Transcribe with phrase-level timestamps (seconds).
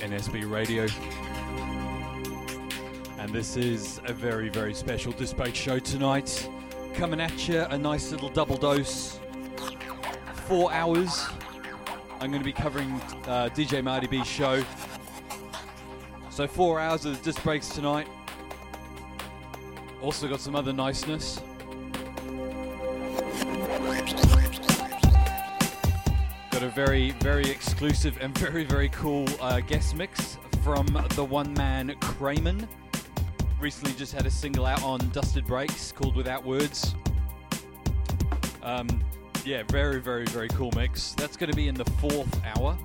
[0.00, 0.86] NSB Radio.
[3.18, 6.48] And this is a very, very special Disc-Break show tonight.
[6.94, 9.20] Coming at you, a nice little double dose.
[10.46, 11.26] Four hours.
[12.20, 12.90] I'm going to be covering
[13.26, 14.64] uh, DJ Marty B's show.
[16.30, 18.08] So, four hours of Disc-Breaks tonight.
[20.00, 21.42] Also, got some other niceness.
[26.70, 32.68] Very, very exclusive and very, very cool uh, guest mix from the one man Kramen.
[33.60, 36.94] Recently just had a single out on Dusted Breaks called Without Words.
[38.62, 38.88] Um,
[39.44, 41.12] yeah, very, very, very cool mix.
[41.12, 42.78] That's going to be in the fourth hour.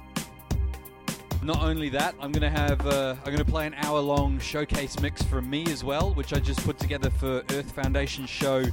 [1.44, 4.40] Not only that, I'm going to have uh, I'm going to play an hour long
[4.40, 8.64] showcase mix from me as well, which I just put together for Earth Foundation show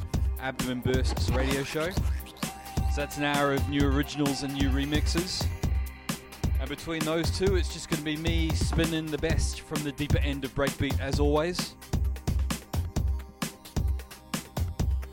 [0.40, 1.90] Abdomen Bursts radio show.
[2.93, 5.47] So that's an hour of new originals and new remixes.
[6.61, 9.93] And between those two, it's just going to be me spinning the best from the
[9.93, 11.75] deeper end of breakbeat as always.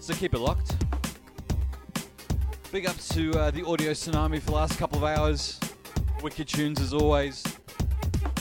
[0.01, 0.75] So keep it locked.
[2.73, 5.57] Big ups to uh, the audio tsunami for the last couple of hours.
[6.21, 7.45] Wicked tunes as always.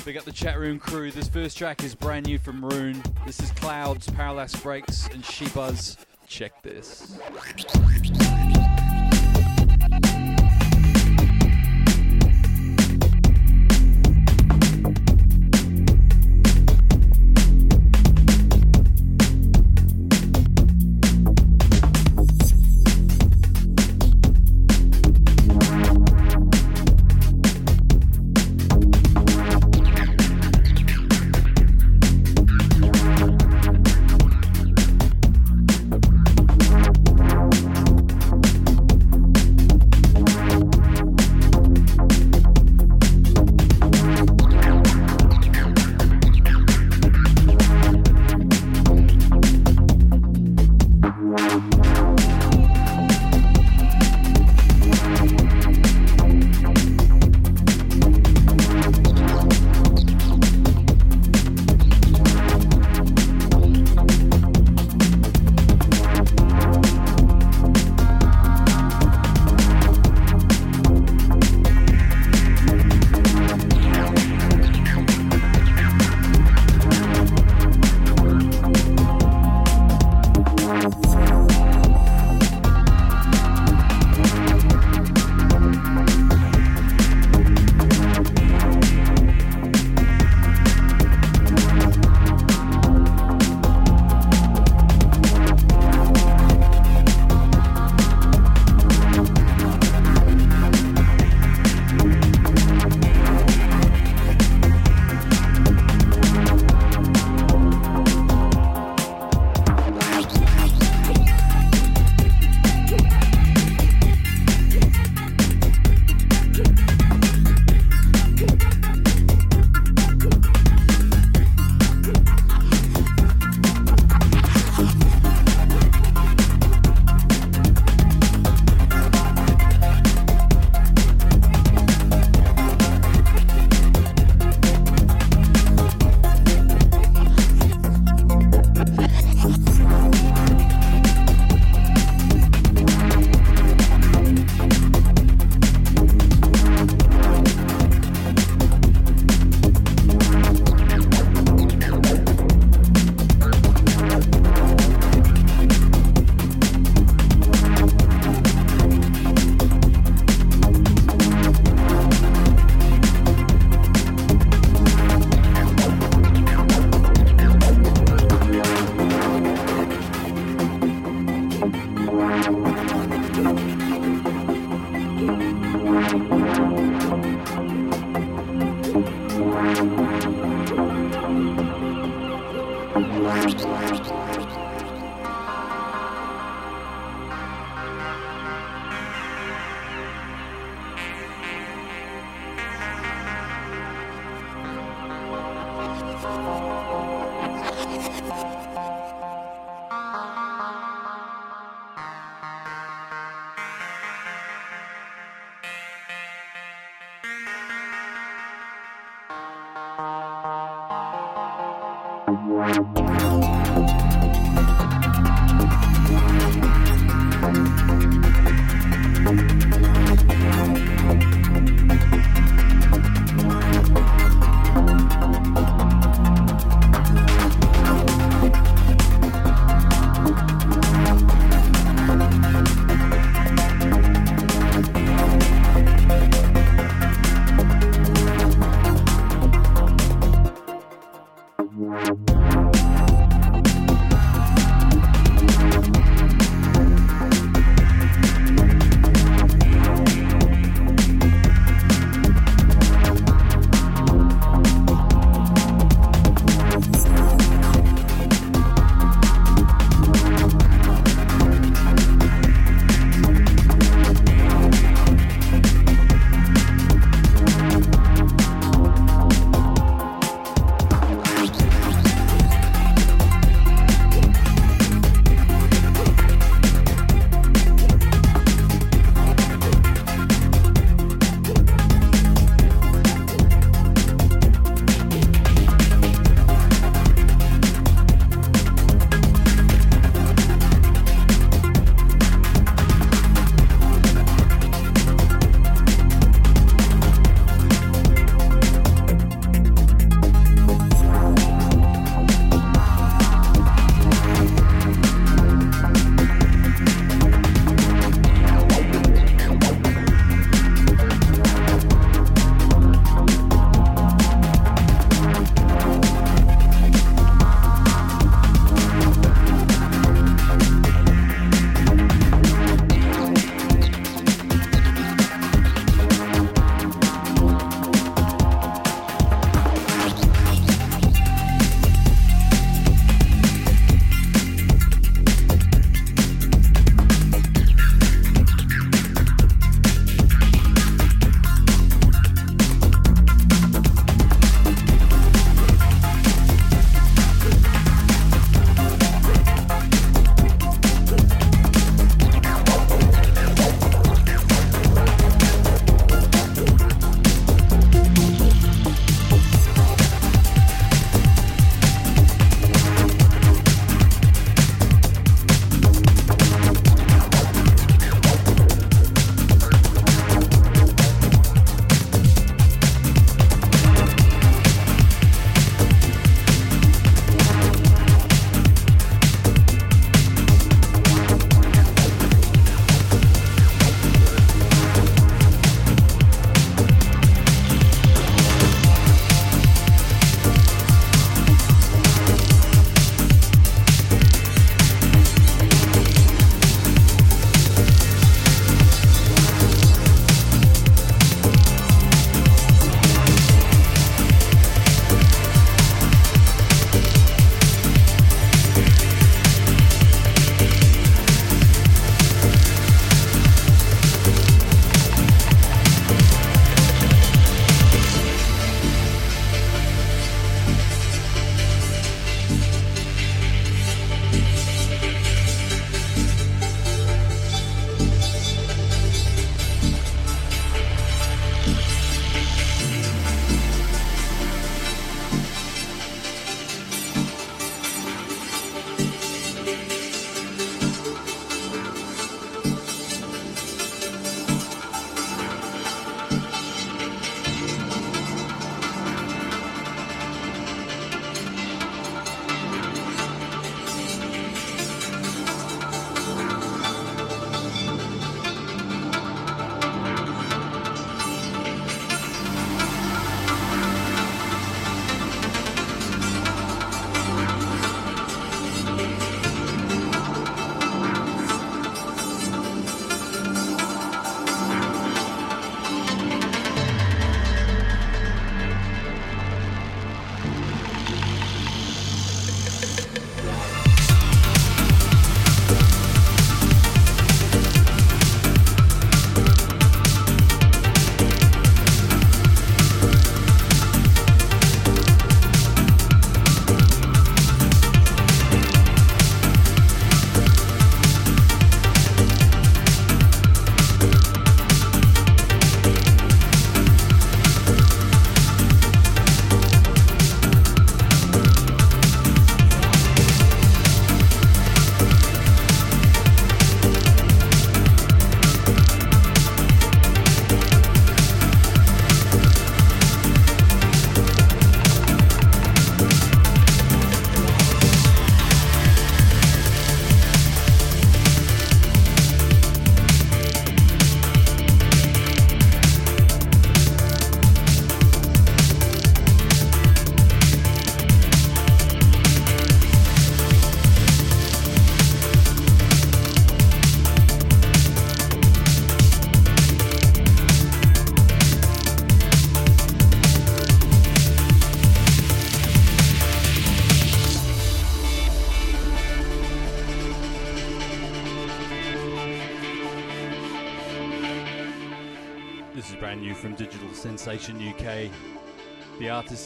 [0.05, 1.12] Big up the chat room crew.
[1.12, 3.00] This first track is brand new from Rune.
[3.25, 5.97] This is Clouds, Parallax Breaks, and She Buzz.
[6.27, 7.16] Check this.
[9.91, 10.38] This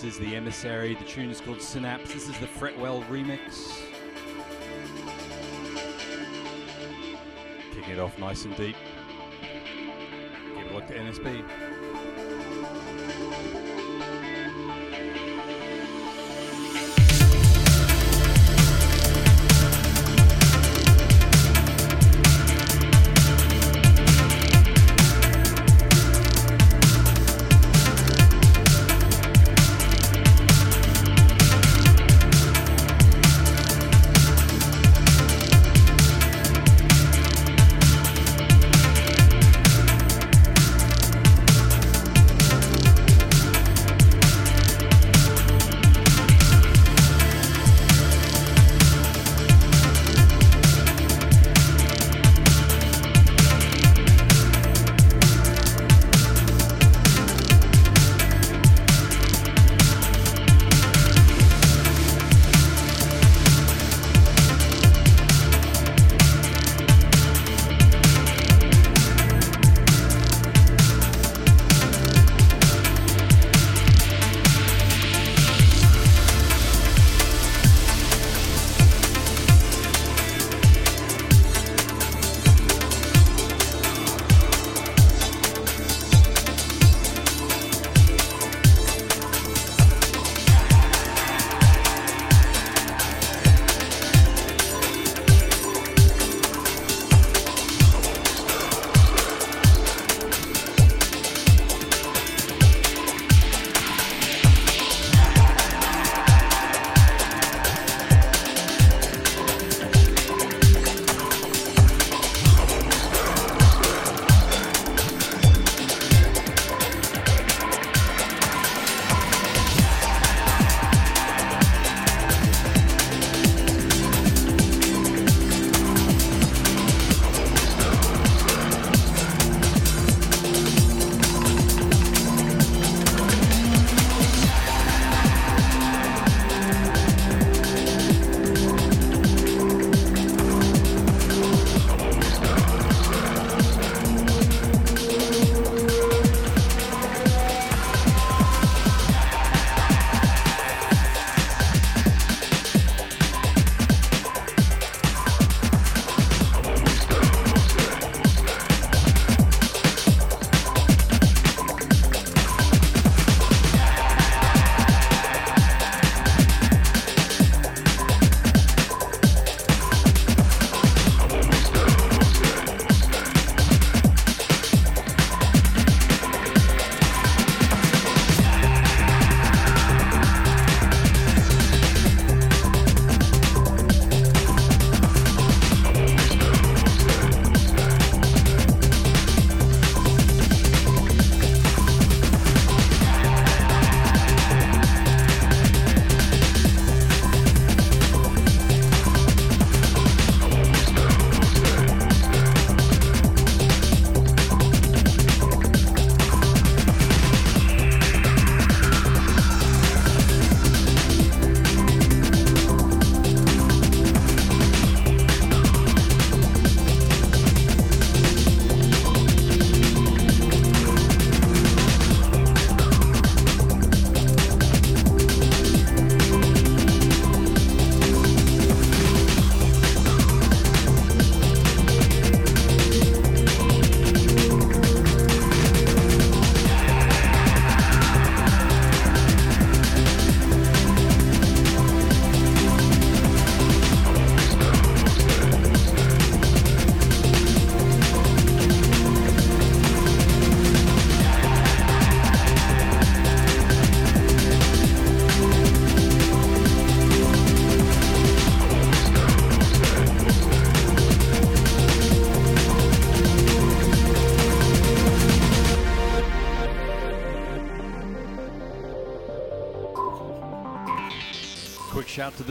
[0.03, 0.97] Artist is The Emissary.
[0.97, 2.13] The tune is called Synapse.
[2.13, 3.83] This is the Fretwell remix.
[7.73, 8.75] Kicking it off nice and deep.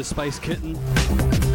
[0.02, 1.51] The Space Kitten.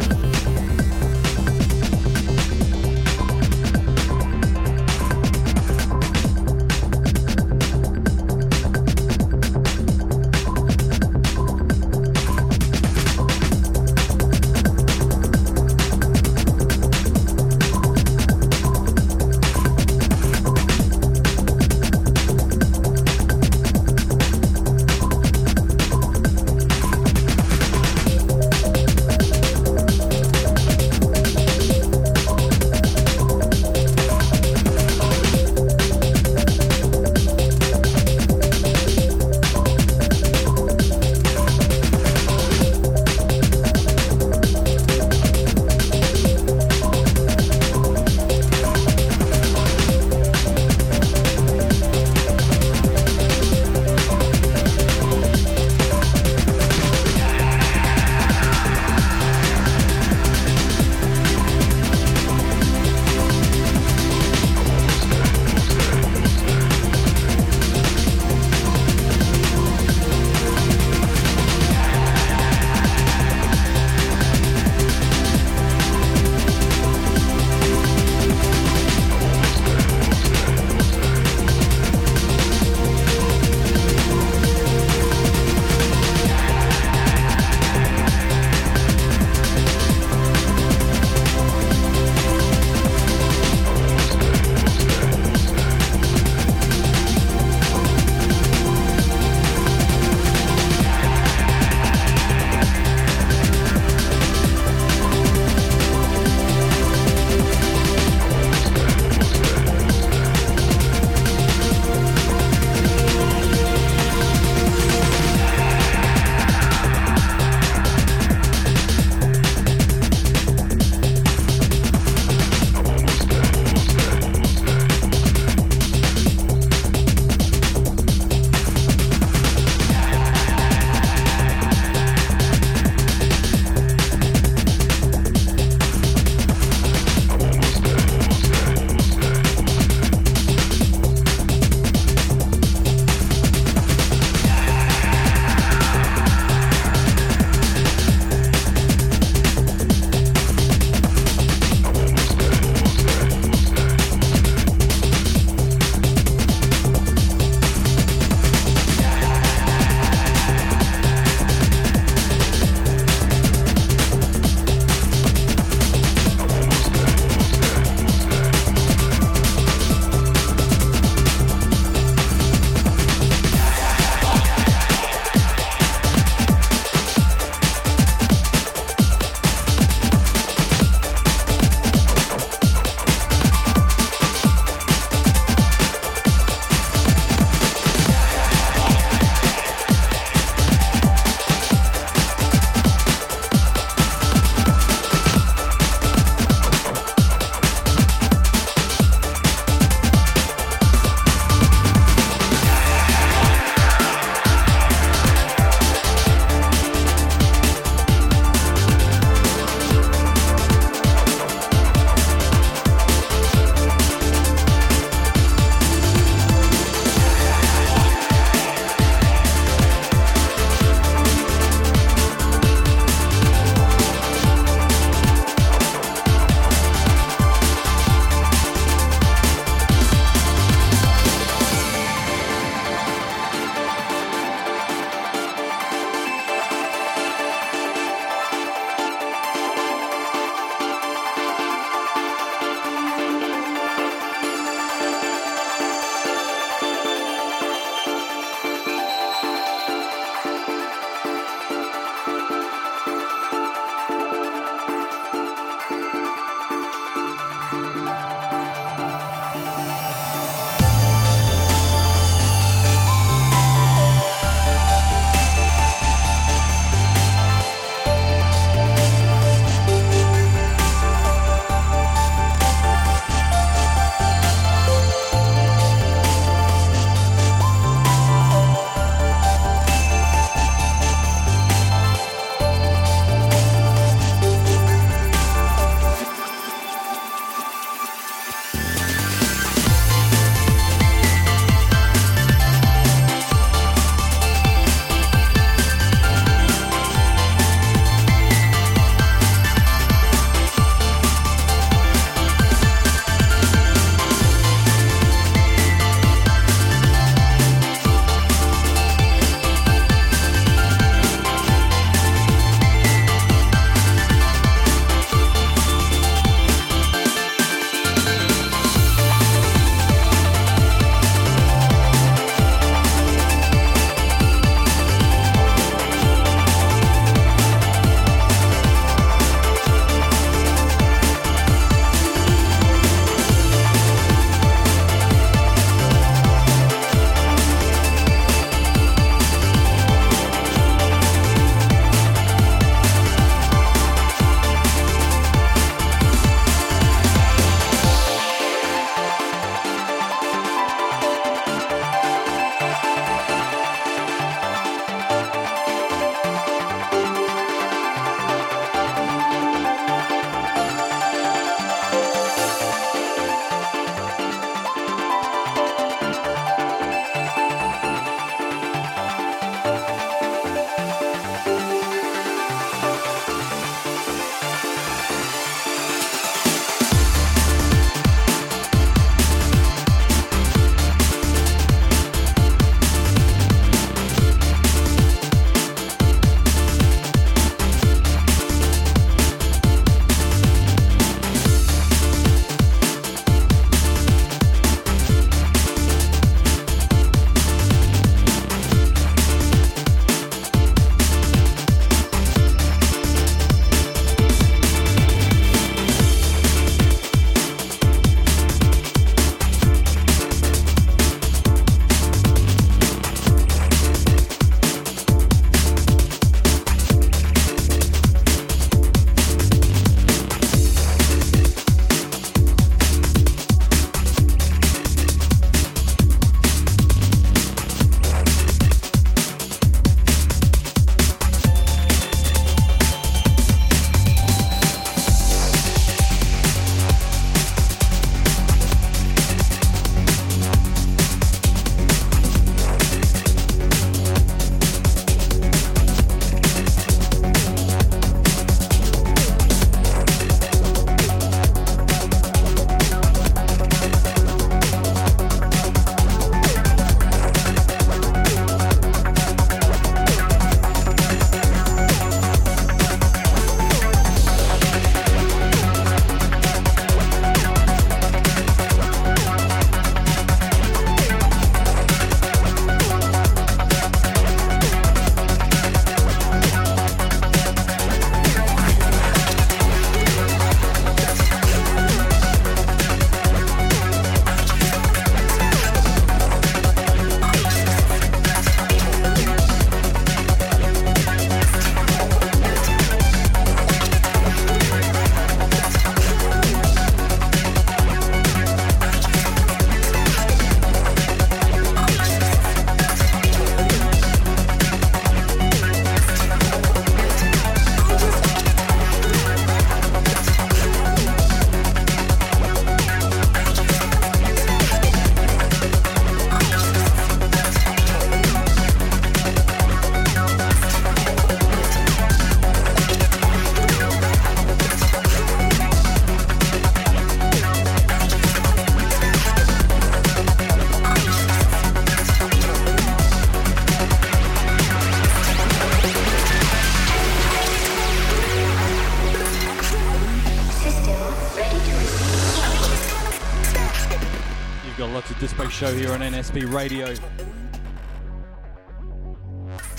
[545.77, 547.13] Show here on NSB Radio.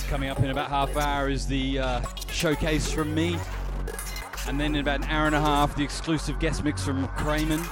[0.09, 3.39] Coming up in about half hour is the uh, showcase from me.
[4.49, 7.65] And then in about an hour and a half, the exclusive guest mix from Krayman.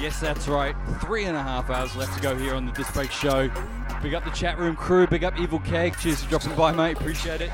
[0.00, 0.74] Yes, that's right.
[1.00, 3.48] Three and a half hours left to go here on the Disc Break Show.
[4.02, 5.06] Big up the chat room crew.
[5.06, 5.96] Big up Evil Keg.
[5.98, 6.96] Cheers for dropping by, mate.
[6.96, 7.52] Appreciate it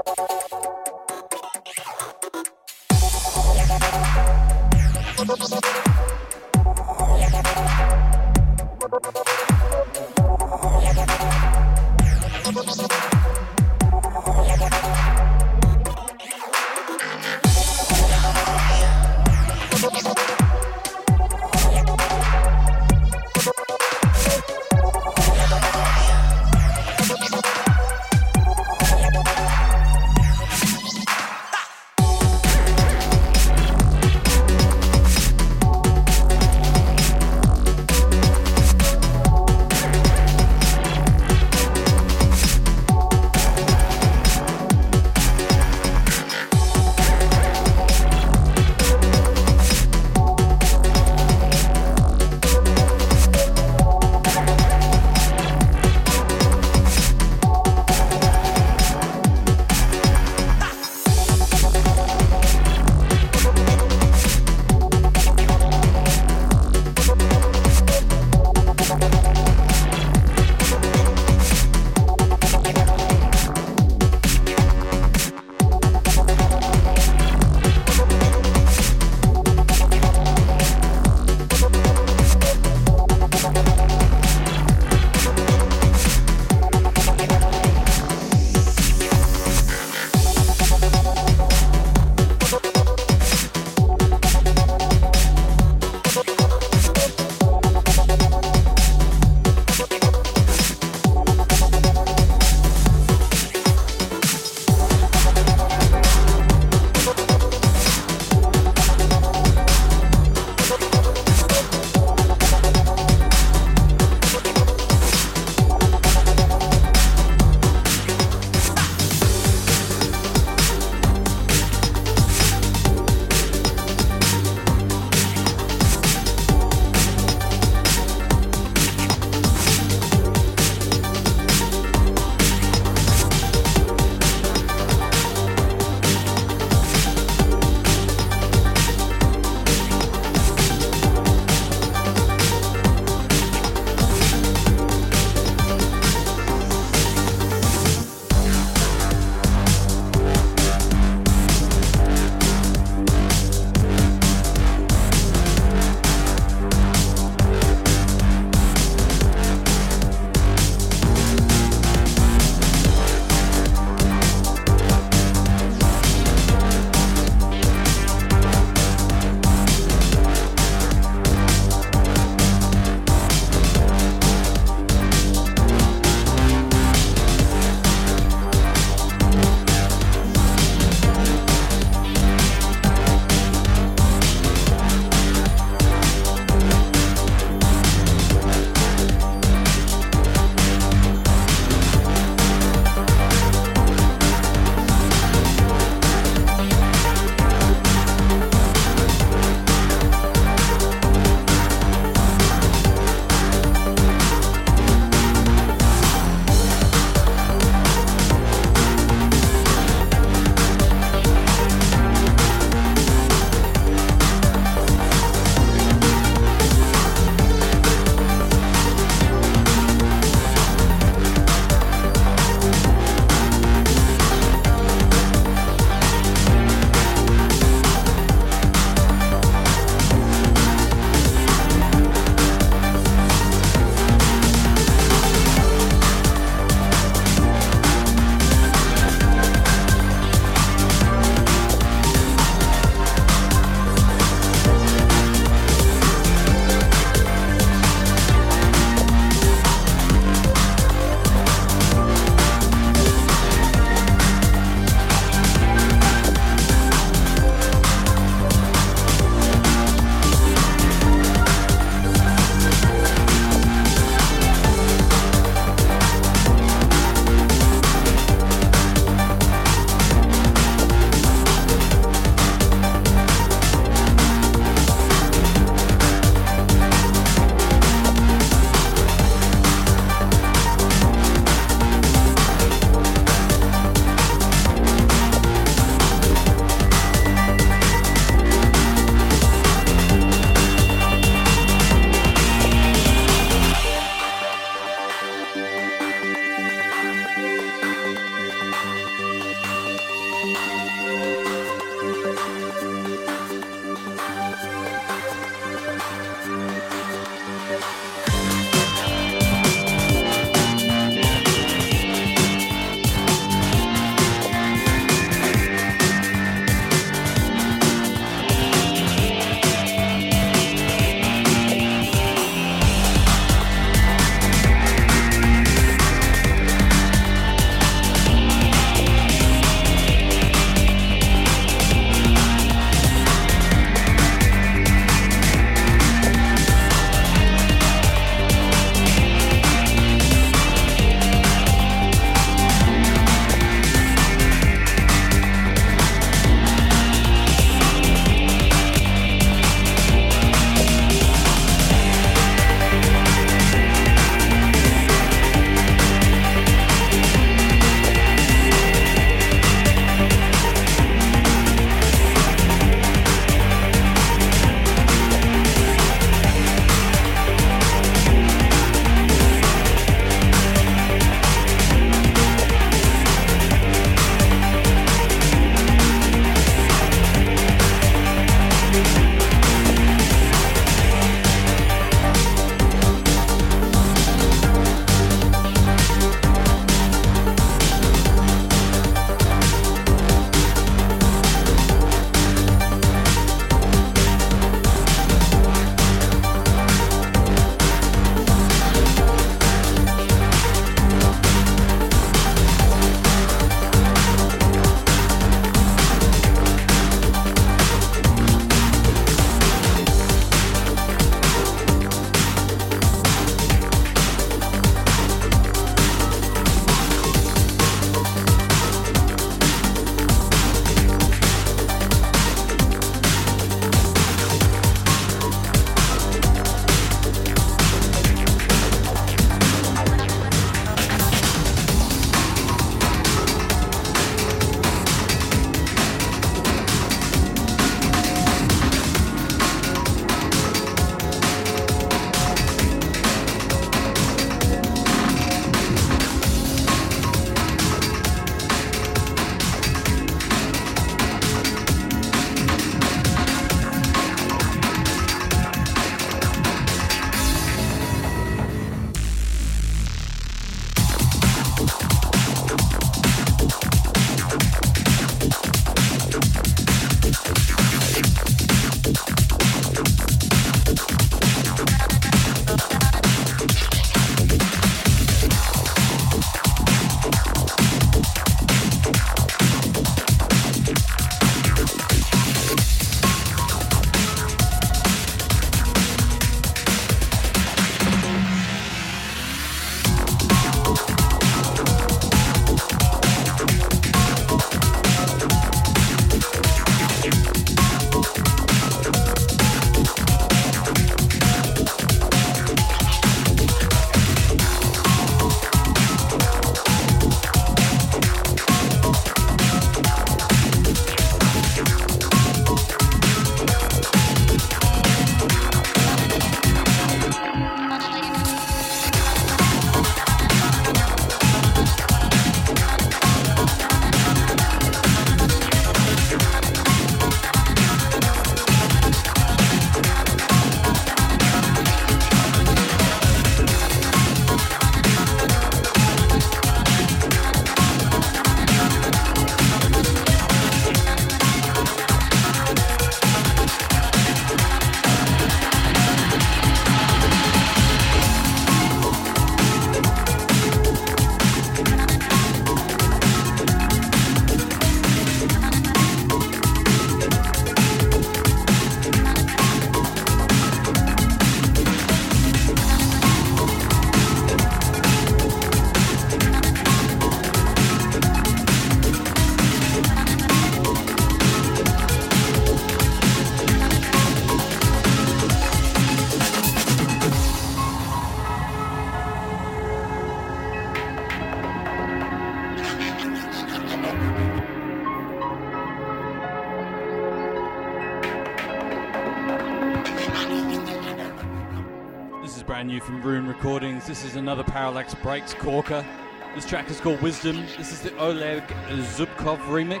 [594.86, 596.06] Parallax Breaks corker.
[596.54, 597.56] This track is called Wisdom.
[597.76, 600.00] This is the Oleg Zubkov remix.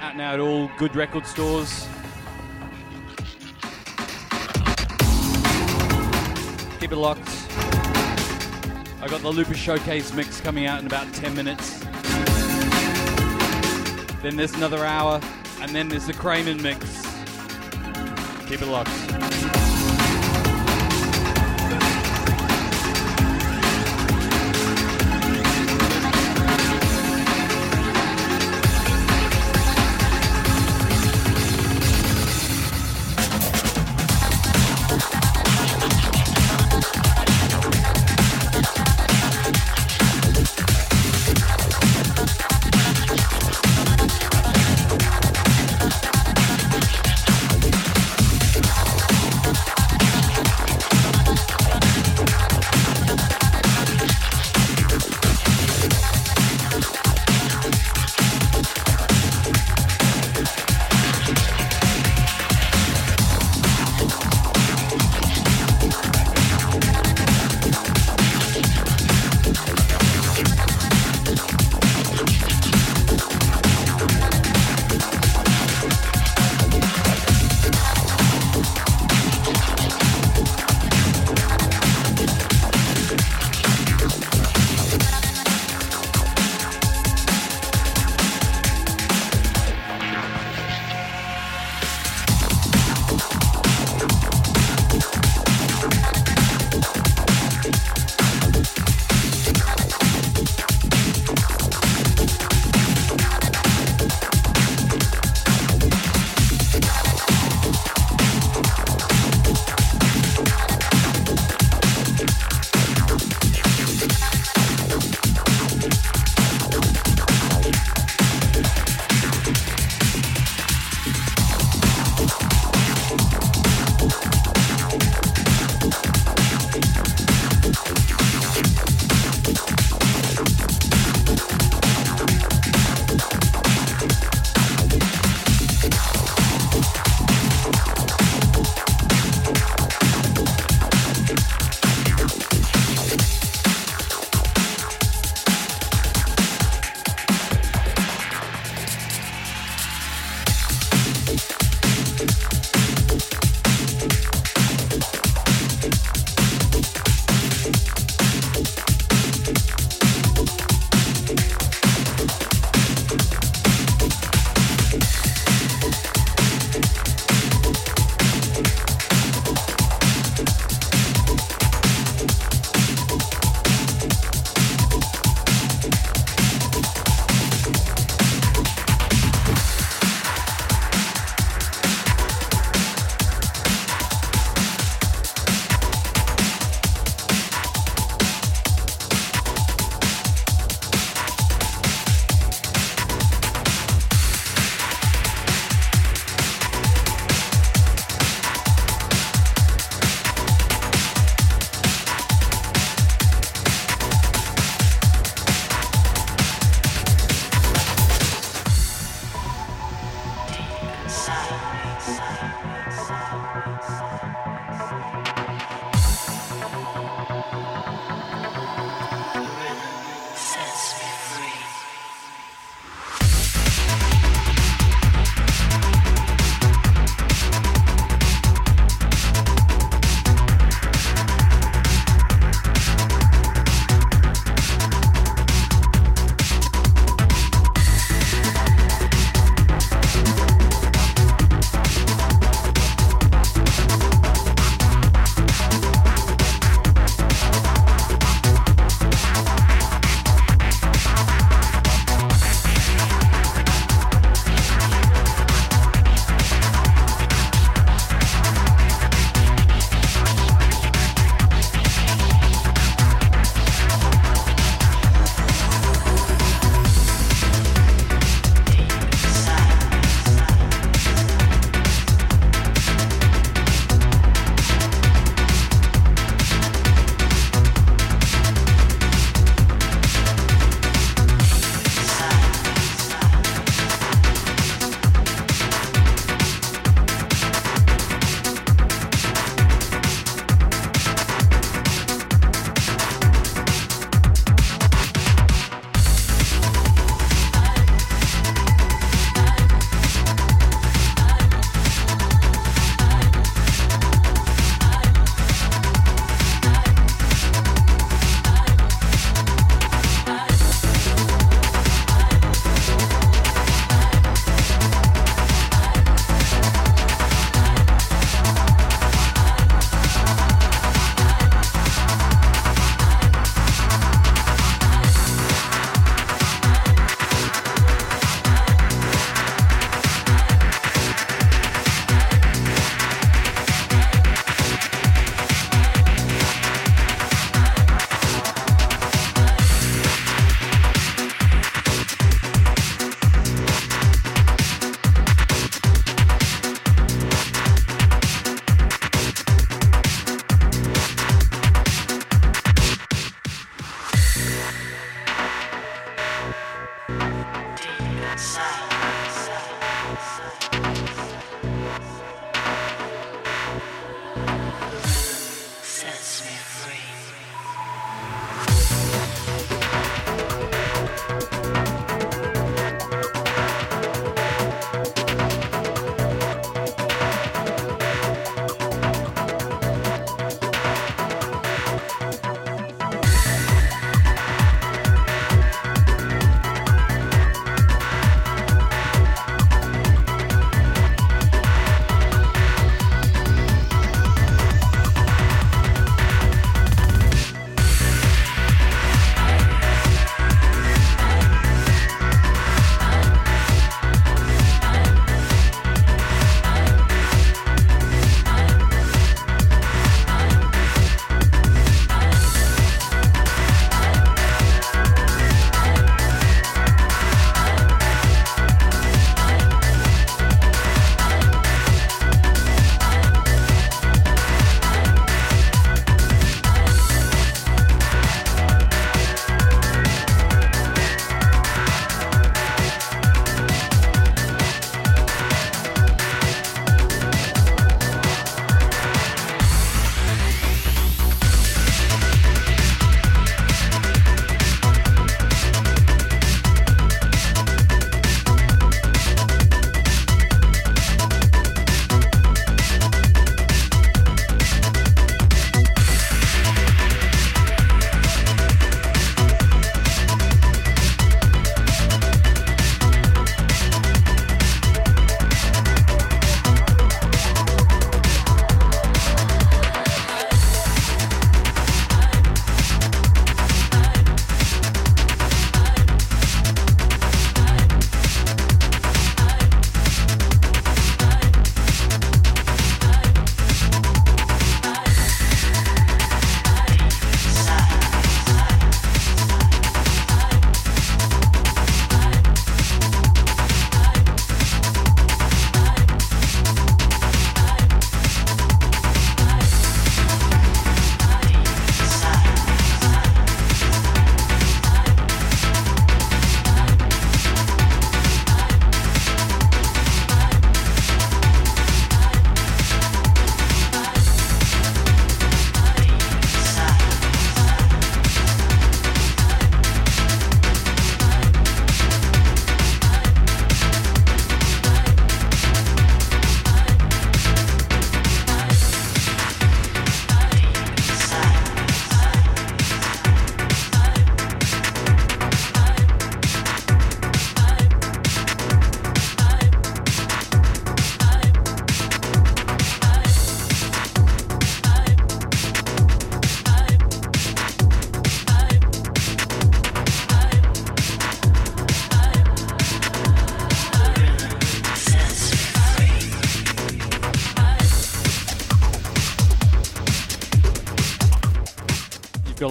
[0.00, 1.86] Out now at all good record stores.
[6.80, 7.28] Keep it locked.
[9.02, 11.80] I got the Looper Showcase mix coming out in about 10 minutes.
[14.22, 15.20] Then there's another hour,
[15.60, 17.02] and then there's the Kramen mix.
[18.48, 19.03] Keep it locked.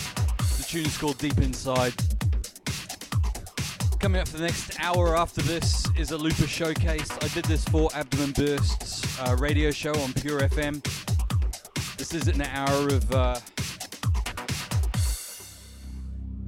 [0.58, 1.94] The tune's called Deep Inside.
[4.00, 7.12] Coming up for the next hour after this is a Looper showcase.
[7.12, 10.82] I did this for Abdomen Burst's uh, radio show on Pure FM.
[11.98, 13.14] This is an hour of.
[13.14, 13.38] Uh,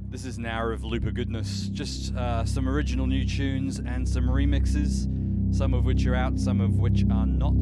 [0.08, 1.61] this is an hour of Looper goodness.
[1.72, 5.08] Just uh, some original new tunes and some remixes,
[5.56, 7.58] some of which are out, some of which are not.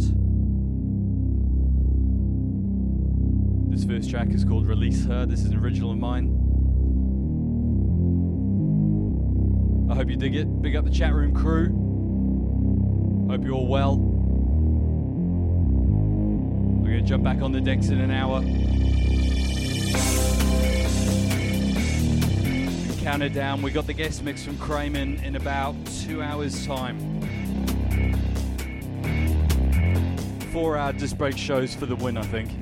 [3.70, 5.26] This first track is called Release Her.
[5.26, 6.36] This is an original of mine.
[9.90, 10.60] I hope you dig it.
[10.60, 11.68] Big up the chat room crew.
[13.30, 13.96] Hope you're all well.
[16.80, 18.42] We're going to jump back on the decks in an hour.
[23.10, 23.60] Count it down.
[23.60, 26.96] We got the guest mix from Kramen in about two hours' time.
[30.52, 32.52] Four hour disc break shows for the win, I think.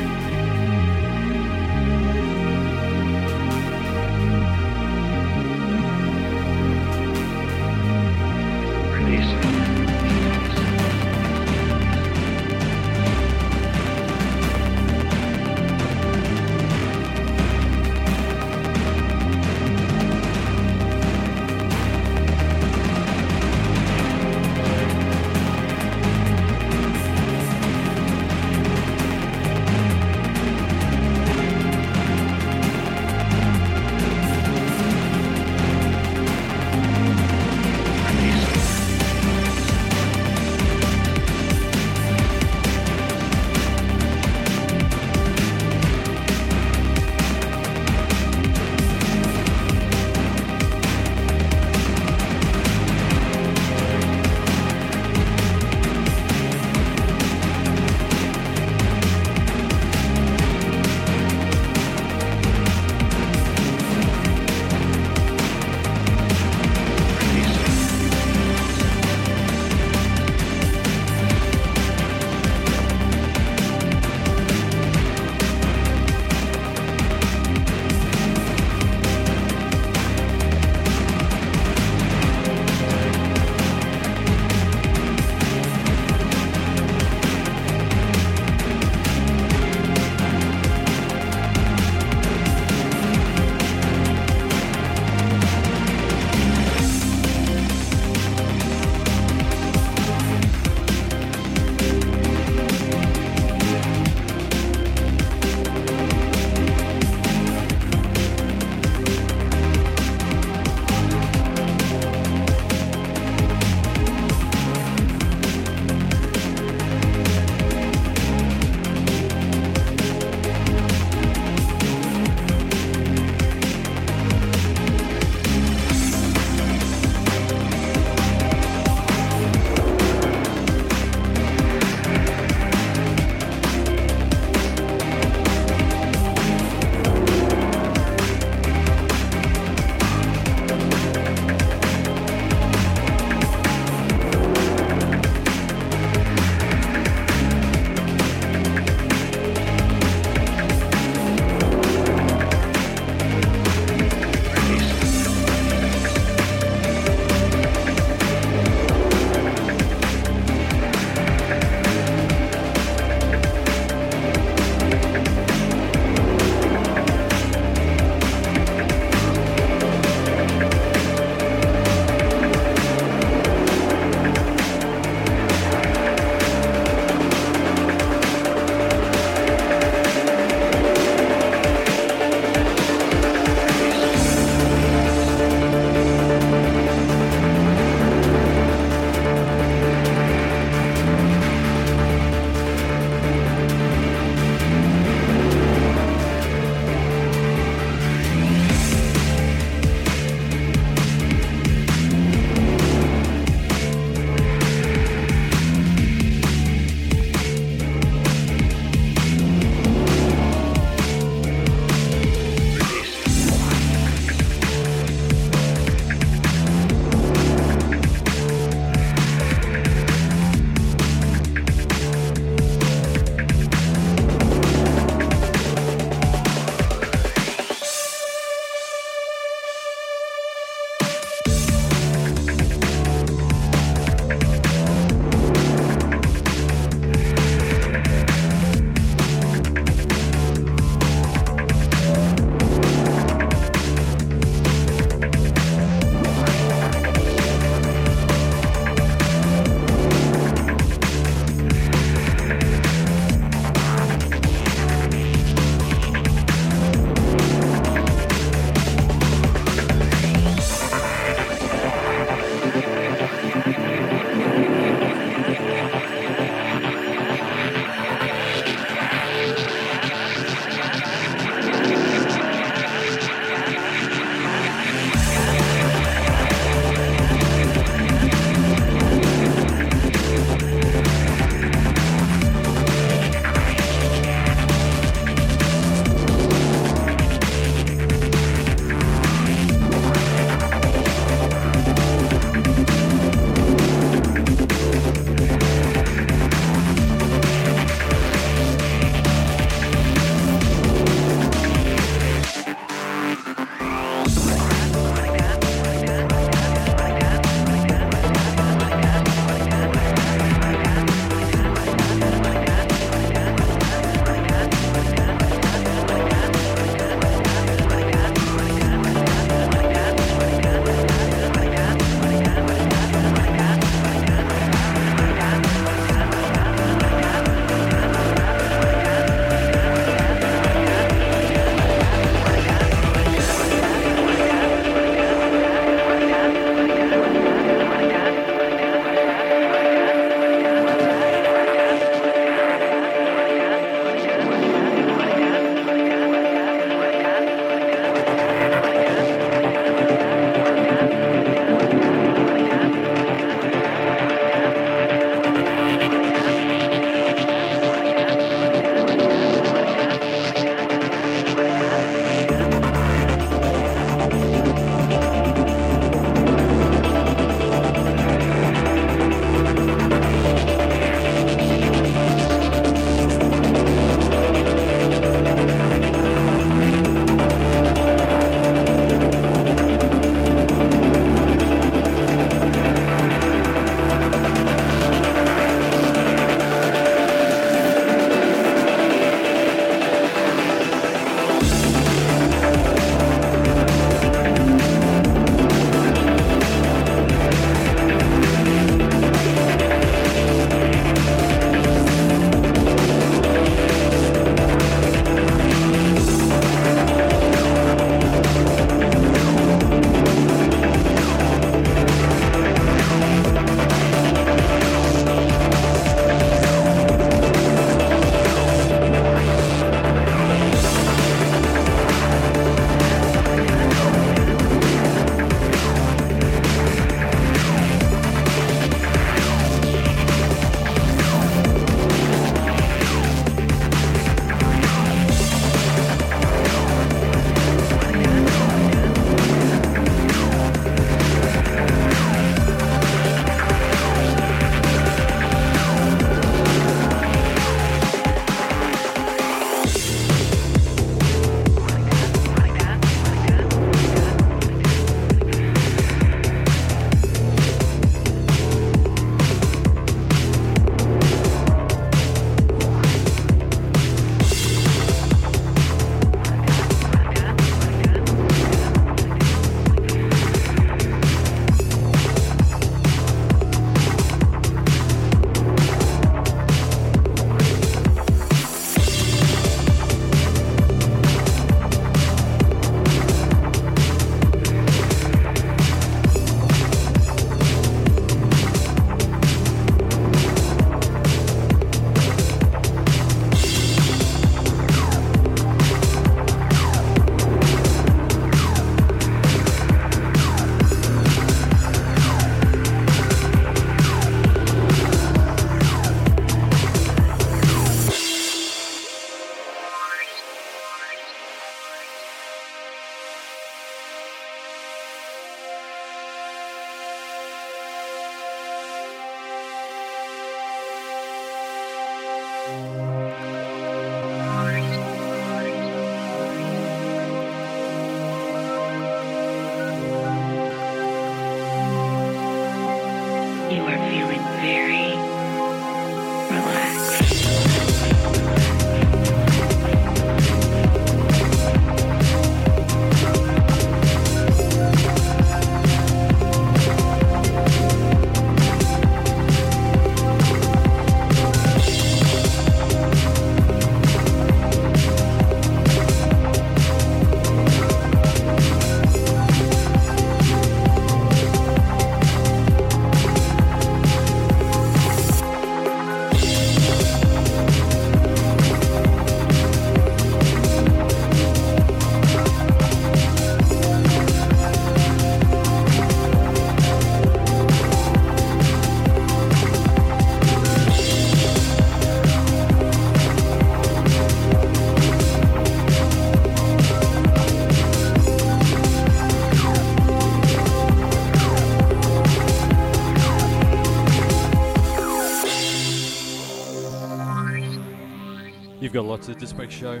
[599.26, 600.00] You've got Disc Show.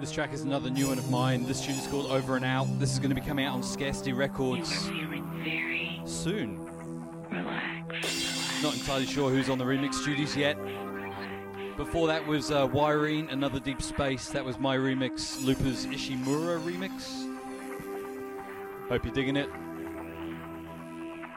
[0.00, 1.46] This track is another new one of mine.
[1.46, 2.66] This tune is called Over and Out.
[2.80, 4.68] This is going to be coming out on Scarcity Records
[6.04, 6.56] soon.
[8.60, 10.58] Not entirely sure who's on the remix duties yet.
[11.76, 14.28] Before that was uh, Wiring, another Deep Space.
[14.30, 17.28] That was my remix, Lupa's Ishimura remix.
[18.88, 19.48] Hope you're digging it.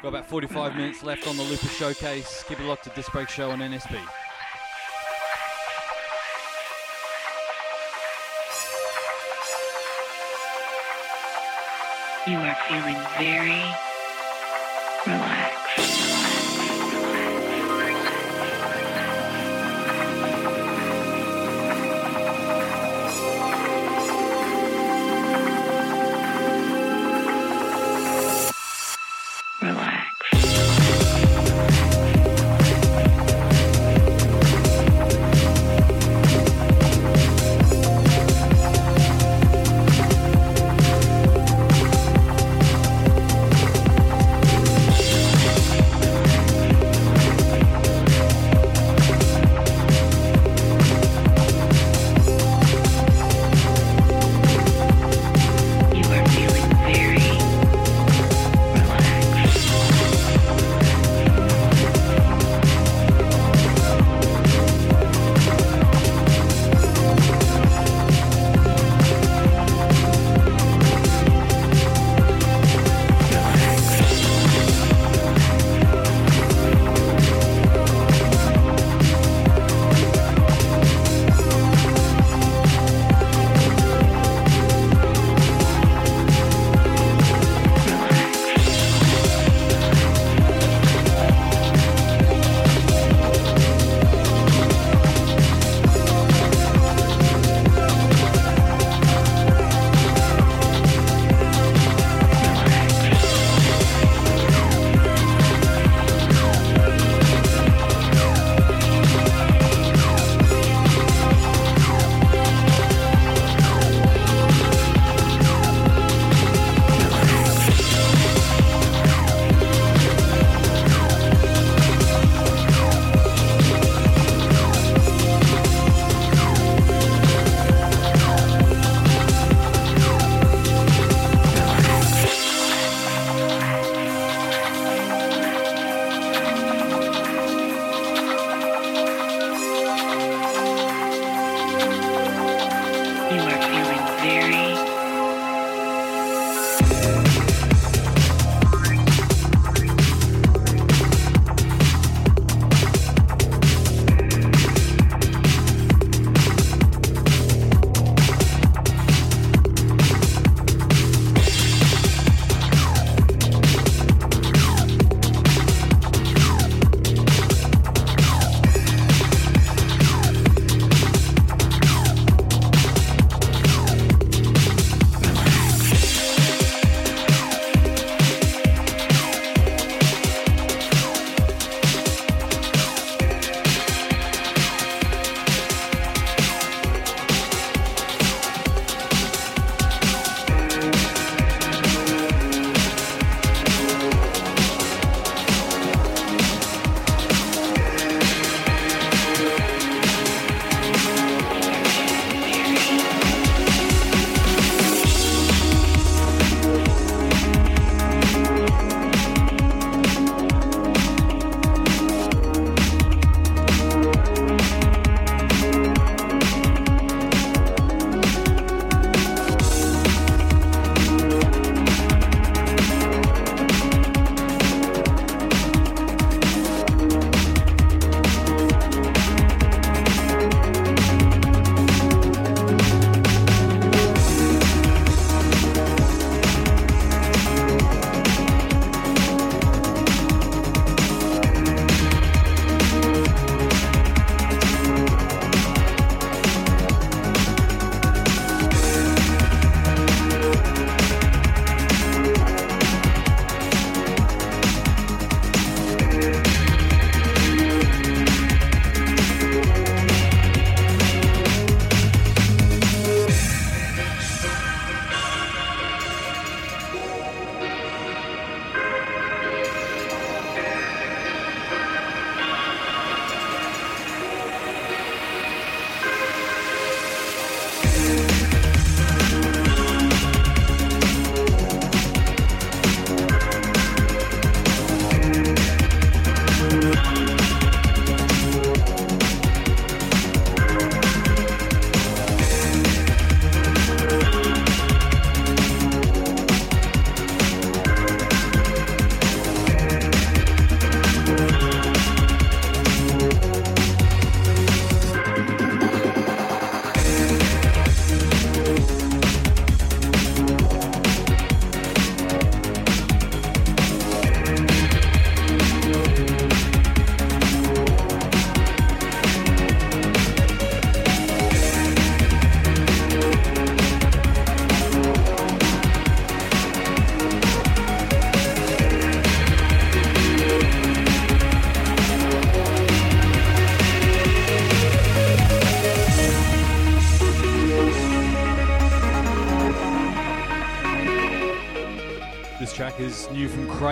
[0.02, 2.44] Got about 45 minutes left on the Lupa Showcase.
[2.48, 4.02] Keep it locked to Disc Break Show on NSB.
[12.28, 13.64] You are feeling very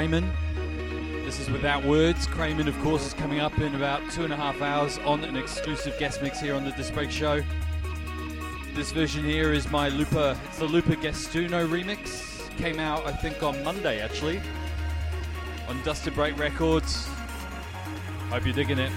[0.04, 1.24] Krayman.
[1.24, 2.28] This is Without Words.
[2.28, 5.38] Krayman, of course, is coming up in about two and a half hours on an
[5.38, 7.42] exclusive guest mix here on the Disc Break Show.
[8.74, 12.50] This version here is my Lupa, it's the Lupa Gastuno remix.
[12.58, 14.42] Came out, I think, on Monday actually,
[15.70, 17.08] on Dusted Break Records.
[18.28, 18.92] Hope you're digging it.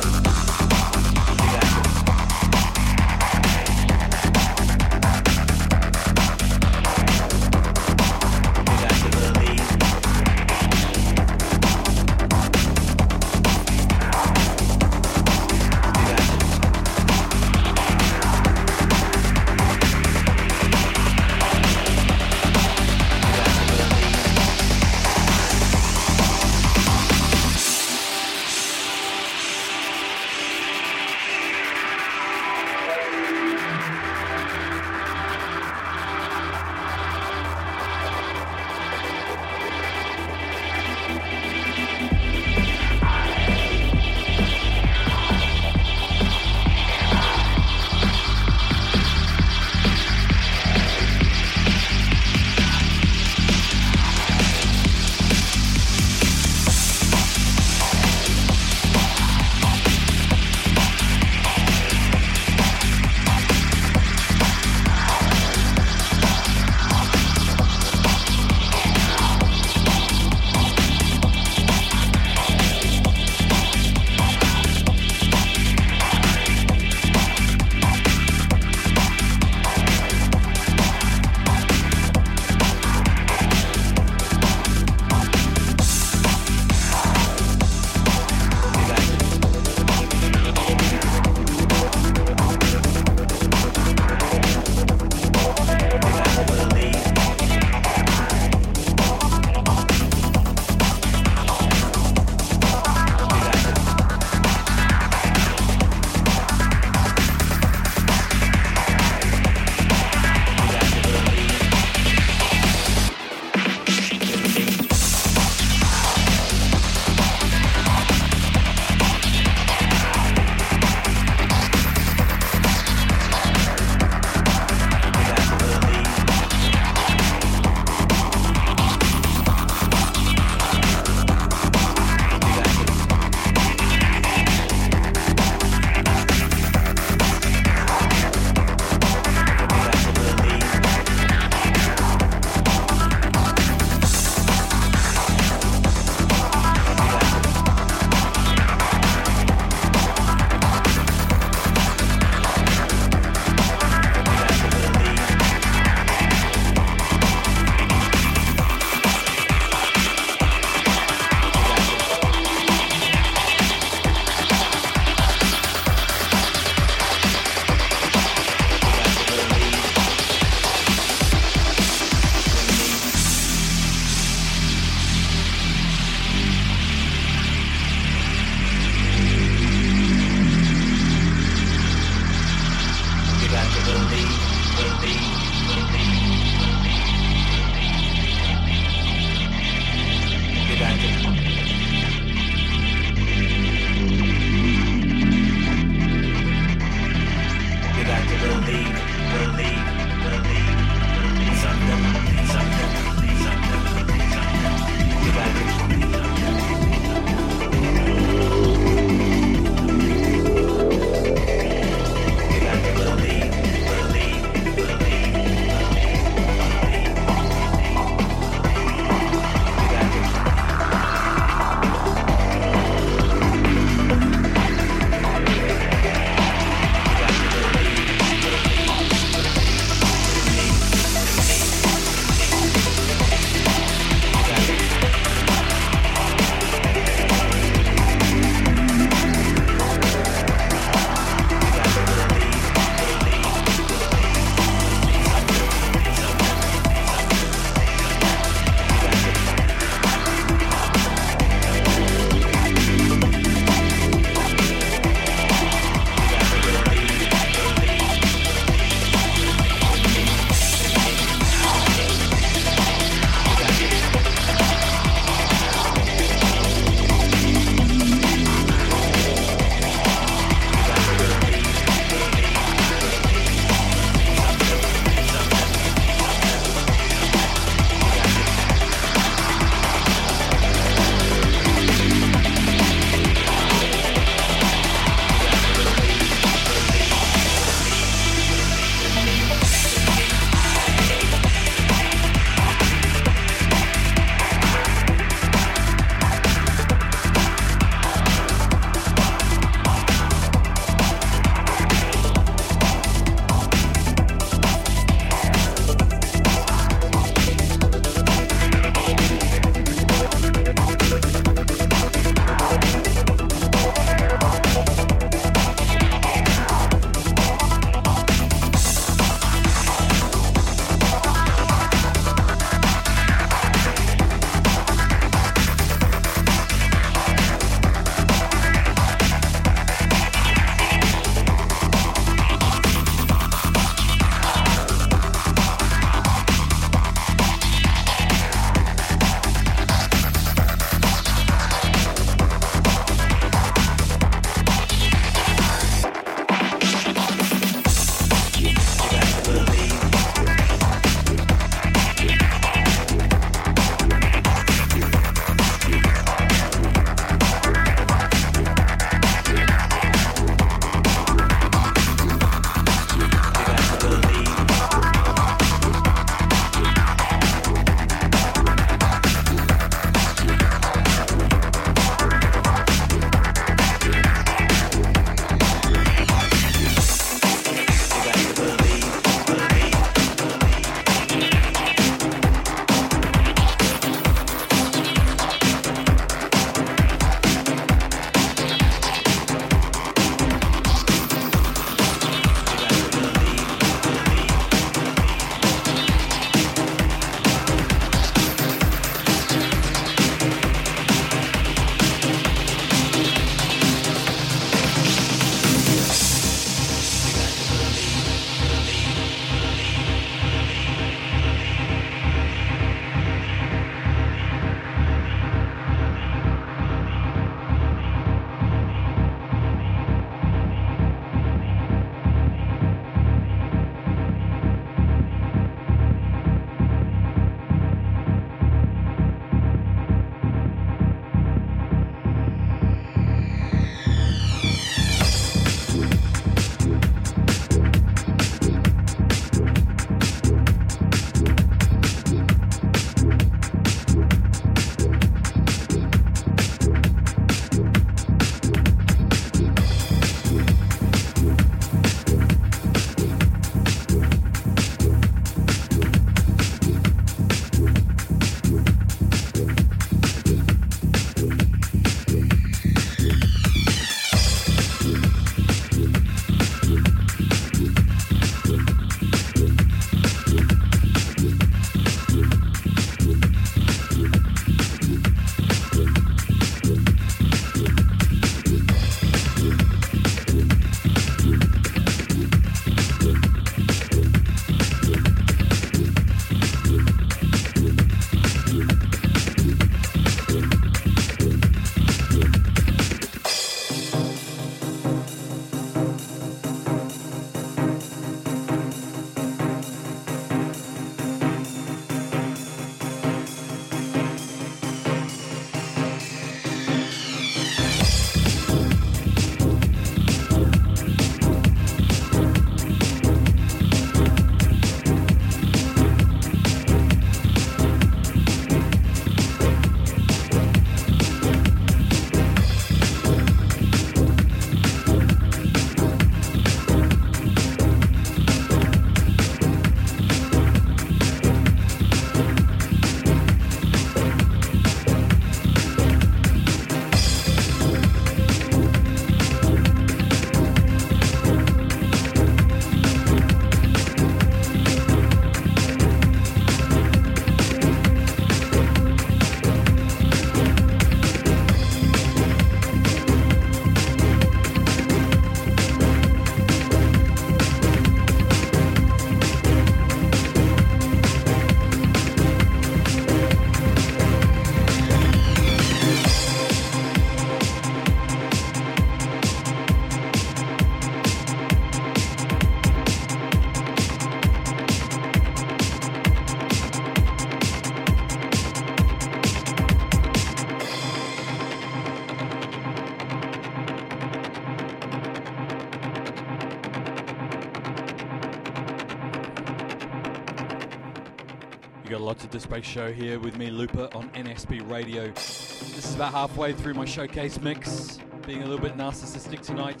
[592.82, 595.28] Show here with me, Looper, on NSB Radio.
[595.30, 600.00] This is about halfway through my showcase mix, being a little bit narcissistic tonight.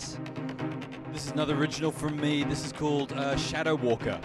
[1.12, 2.42] This is another original from me.
[2.42, 4.20] This is called uh, Shadow Walker.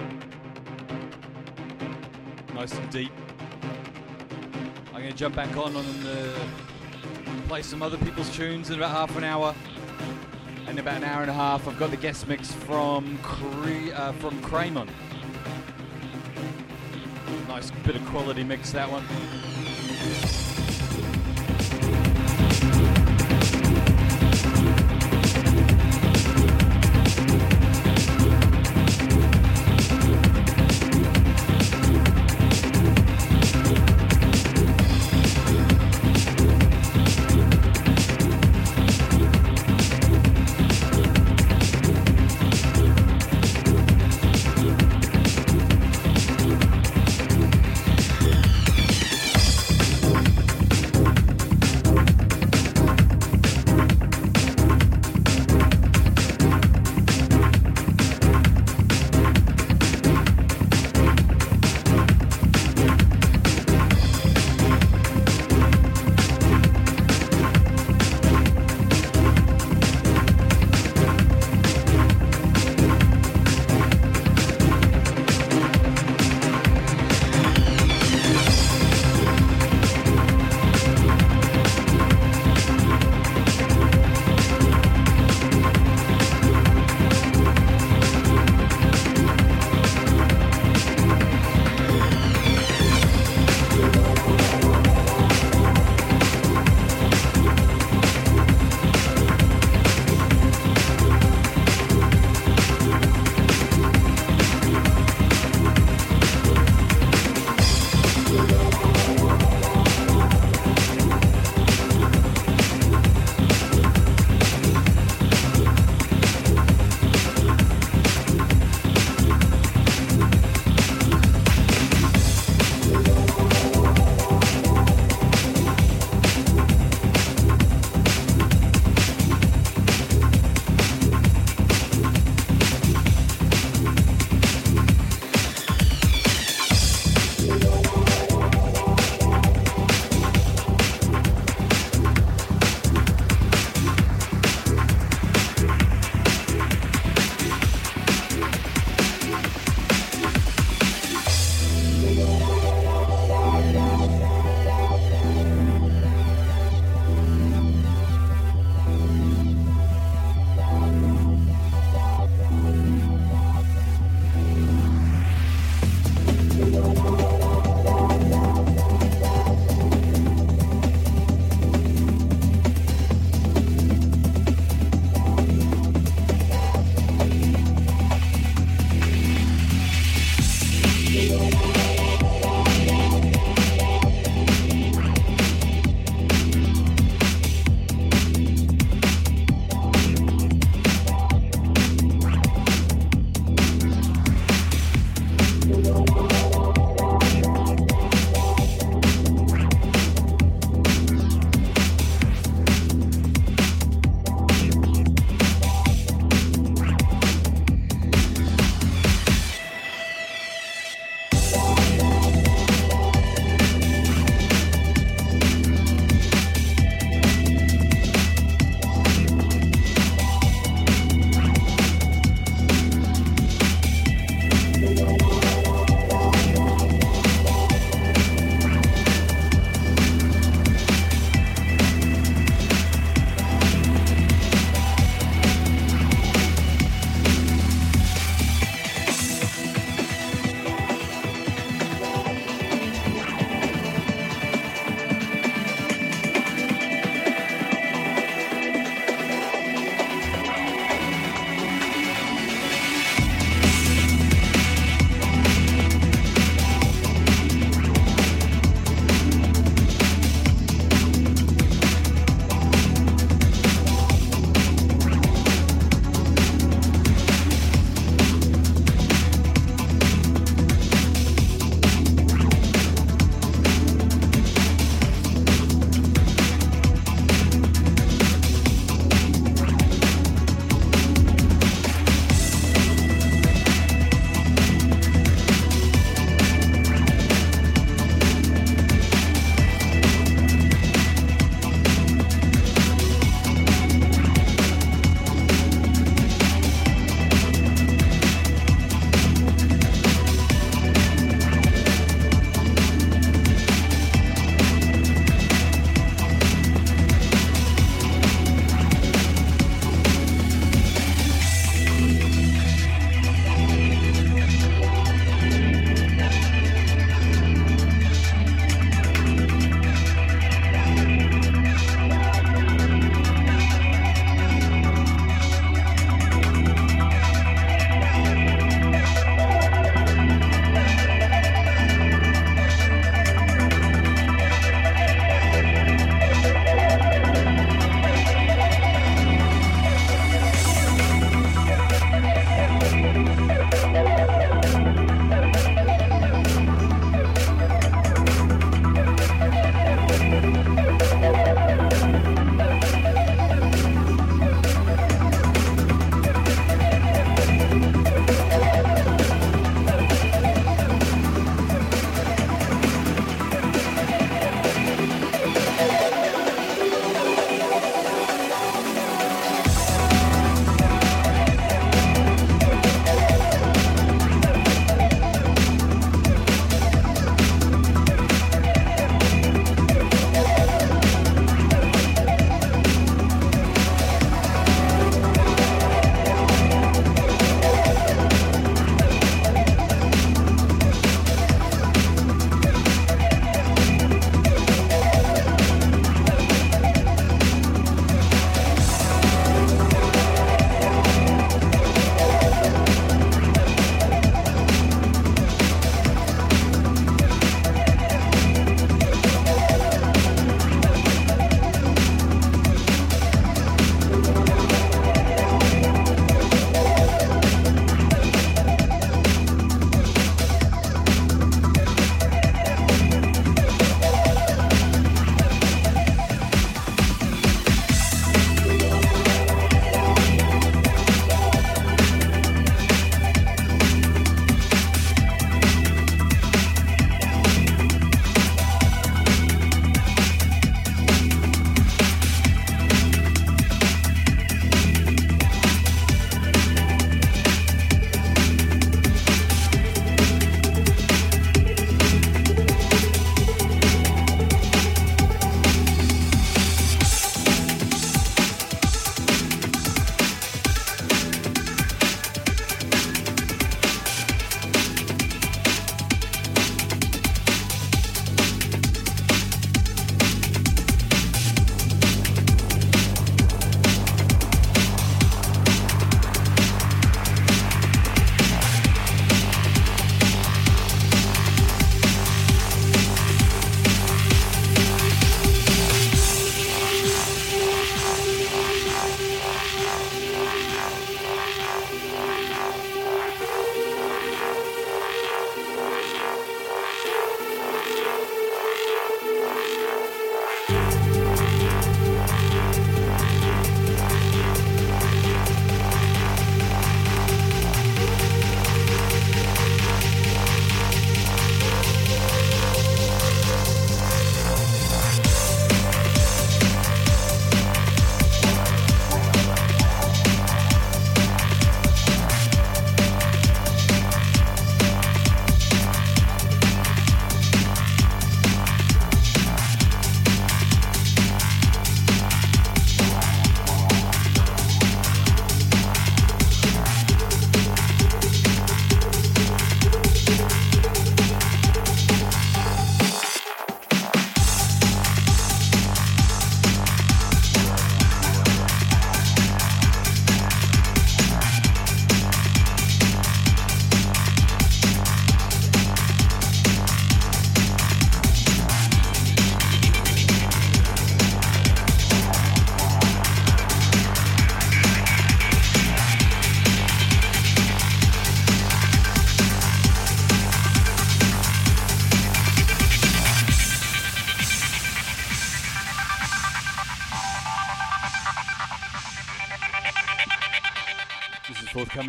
[2.55, 3.11] Nice and deep.
[4.93, 6.39] I'm going to jump back on and uh,
[7.47, 9.53] play some other people's tunes in about half an hour.
[10.61, 13.93] And in about an hour and a half, I've got the guest mix from Cre-
[13.93, 14.89] uh, from Krayman.
[17.89, 19.48] Bit of quality mix that one.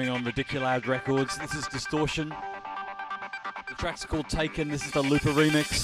[0.00, 1.36] Coming on Ridiculad Records.
[1.36, 2.30] This is Distortion.
[3.68, 4.68] The track's called Taken.
[4.68, 5.79] This is the Looper remix.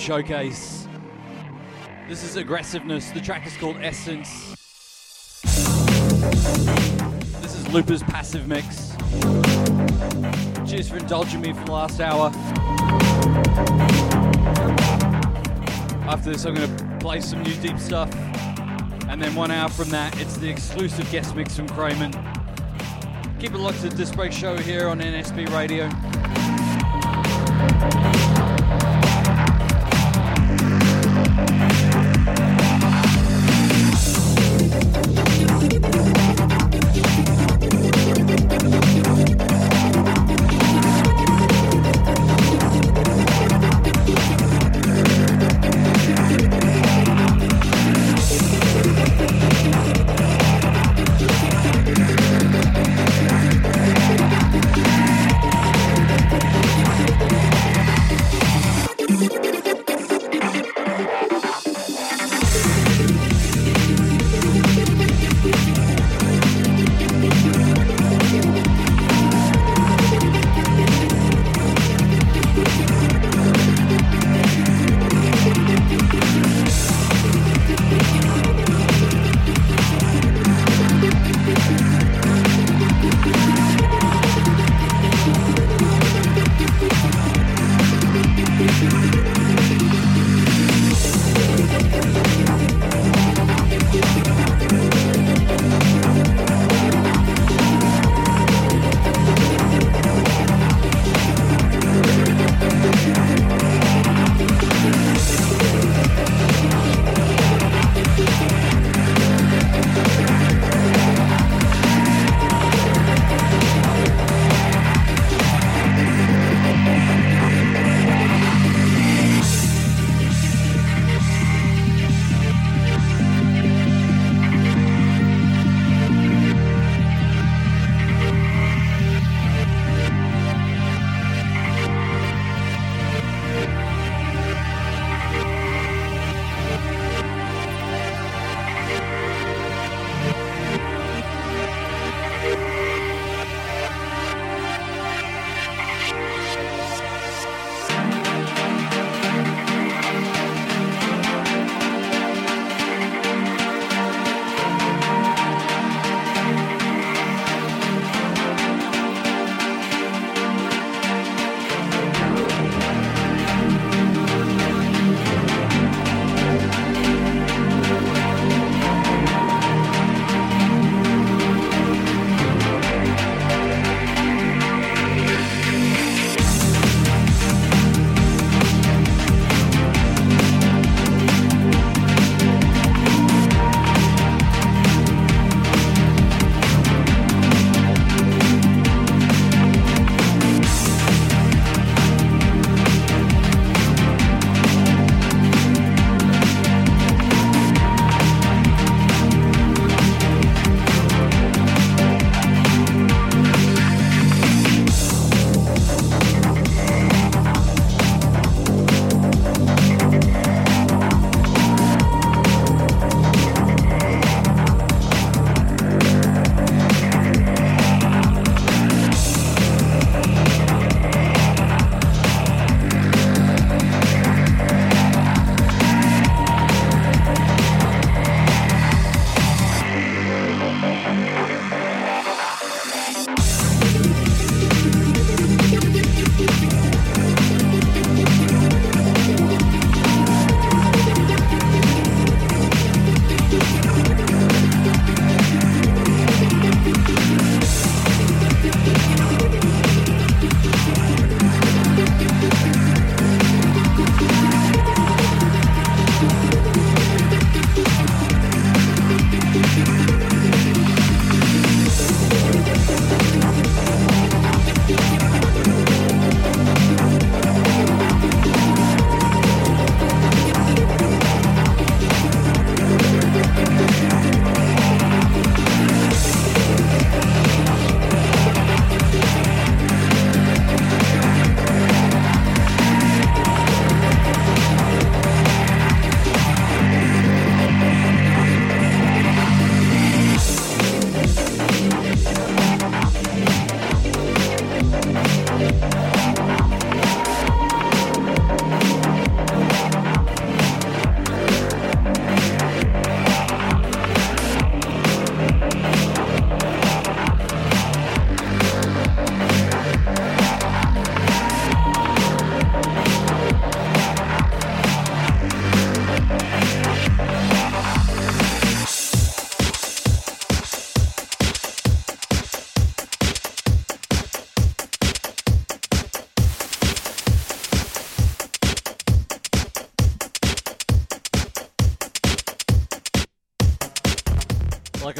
[0.00, 0.88] Showcase.
[2.08, 3.10] This is Aggressiveness.
[3.10, 4.54] The track is called Essence.
[7.42, 8.96] This is Looper's Passive Mix.
[10.66, 12.32] Cheers for indulging me for the last hour.
[16.08, 18.10] After this, I'm going to play some new deep stuff.
[19.06, 22.14] And then one hour from that, it's the exclusive guest mix from Krayman.
[23.38, 25.90] Keep it locked to the Disc Break Show here on NSB Radio.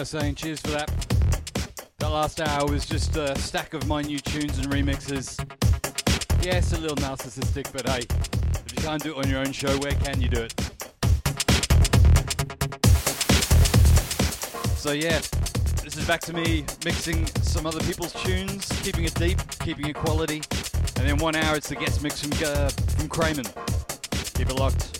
[0.02, 0.88] Saying, cheers for that.
[1.98, 5.38] That last hour was just a stack of my new tunes and remixes.
[6.42, 8.06] Yes, a little narcissistic, but hey,
[8.64, 10.52] if you can't do it on your own show, where can you do it?
[14.76, 15.20] So yeah,
[15.84, 19.94] this is back to me mixing some other people's tunes, keeping it deep, keeping it
[19.94, 20.42] quality,
[20.96, 23.46] and then one hour it's the guest mix from uh, from Krayman.
[24.34, 24.99] Keep it locked.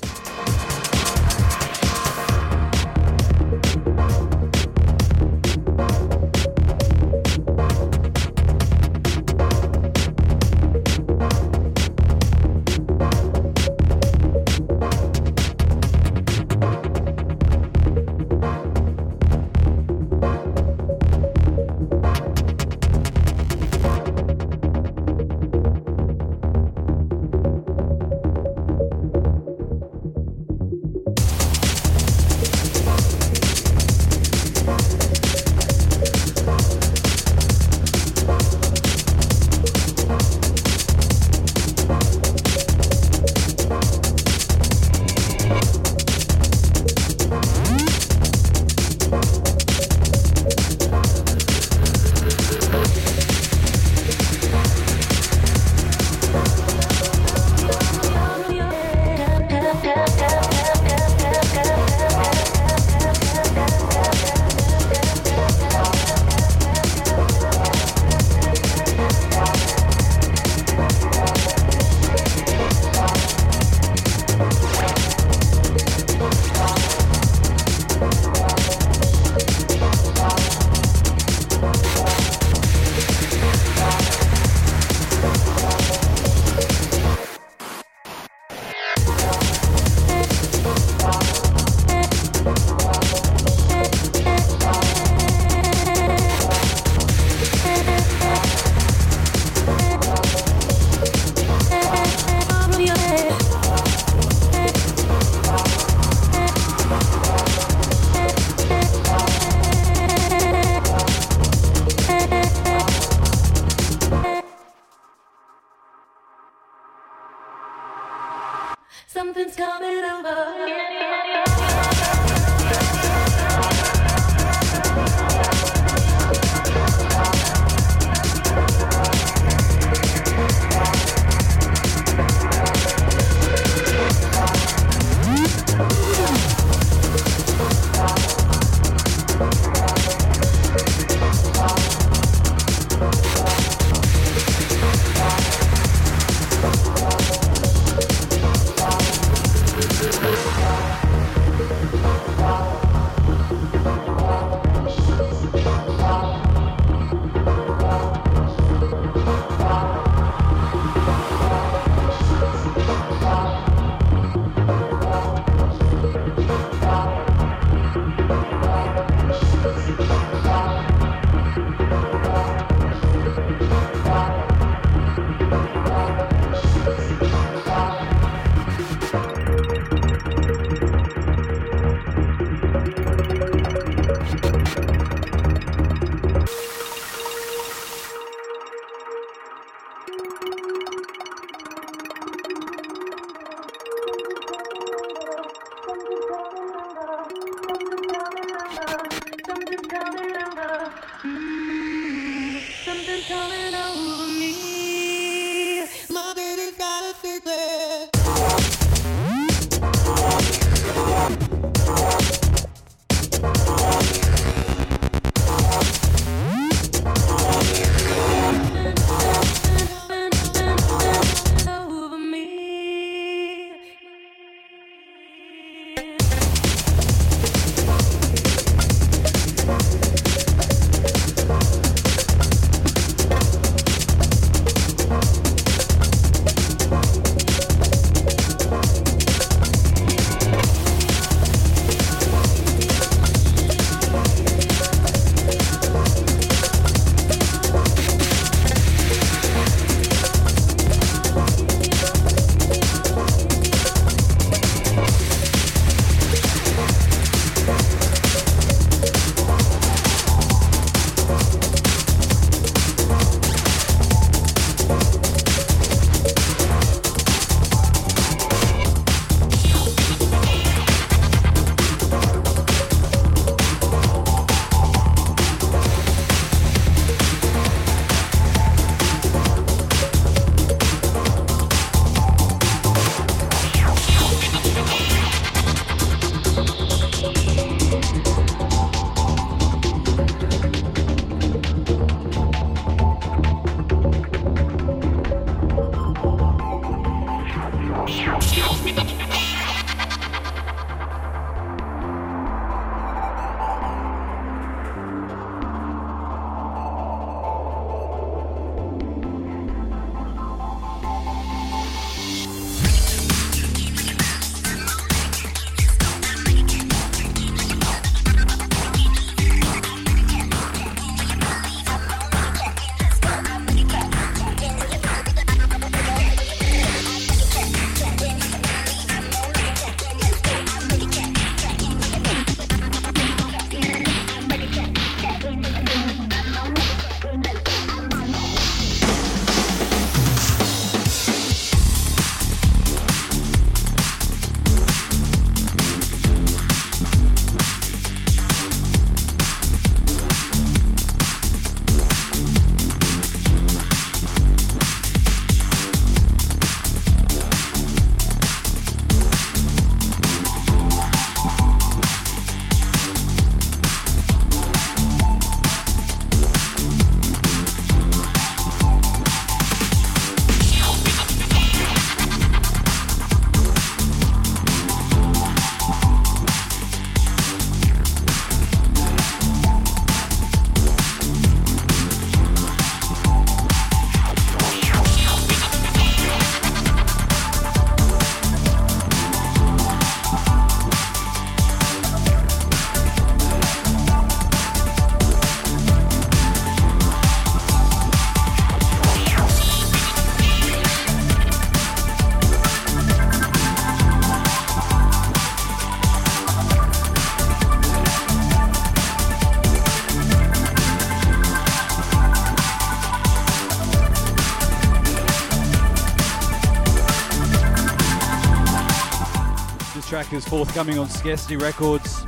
[420.40, 422.24] Is forthcoming on Scarcity Records.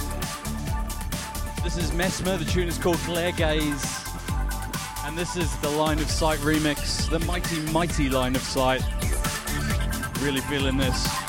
[1.62, 4.04] This is Mesmer, the tune is called Glare Gaze.
[5.04, 8.82] And this is the Line of Sight remix, the mighty, mighty Line of Sight.
[10.20, 11.21] Really feeling this.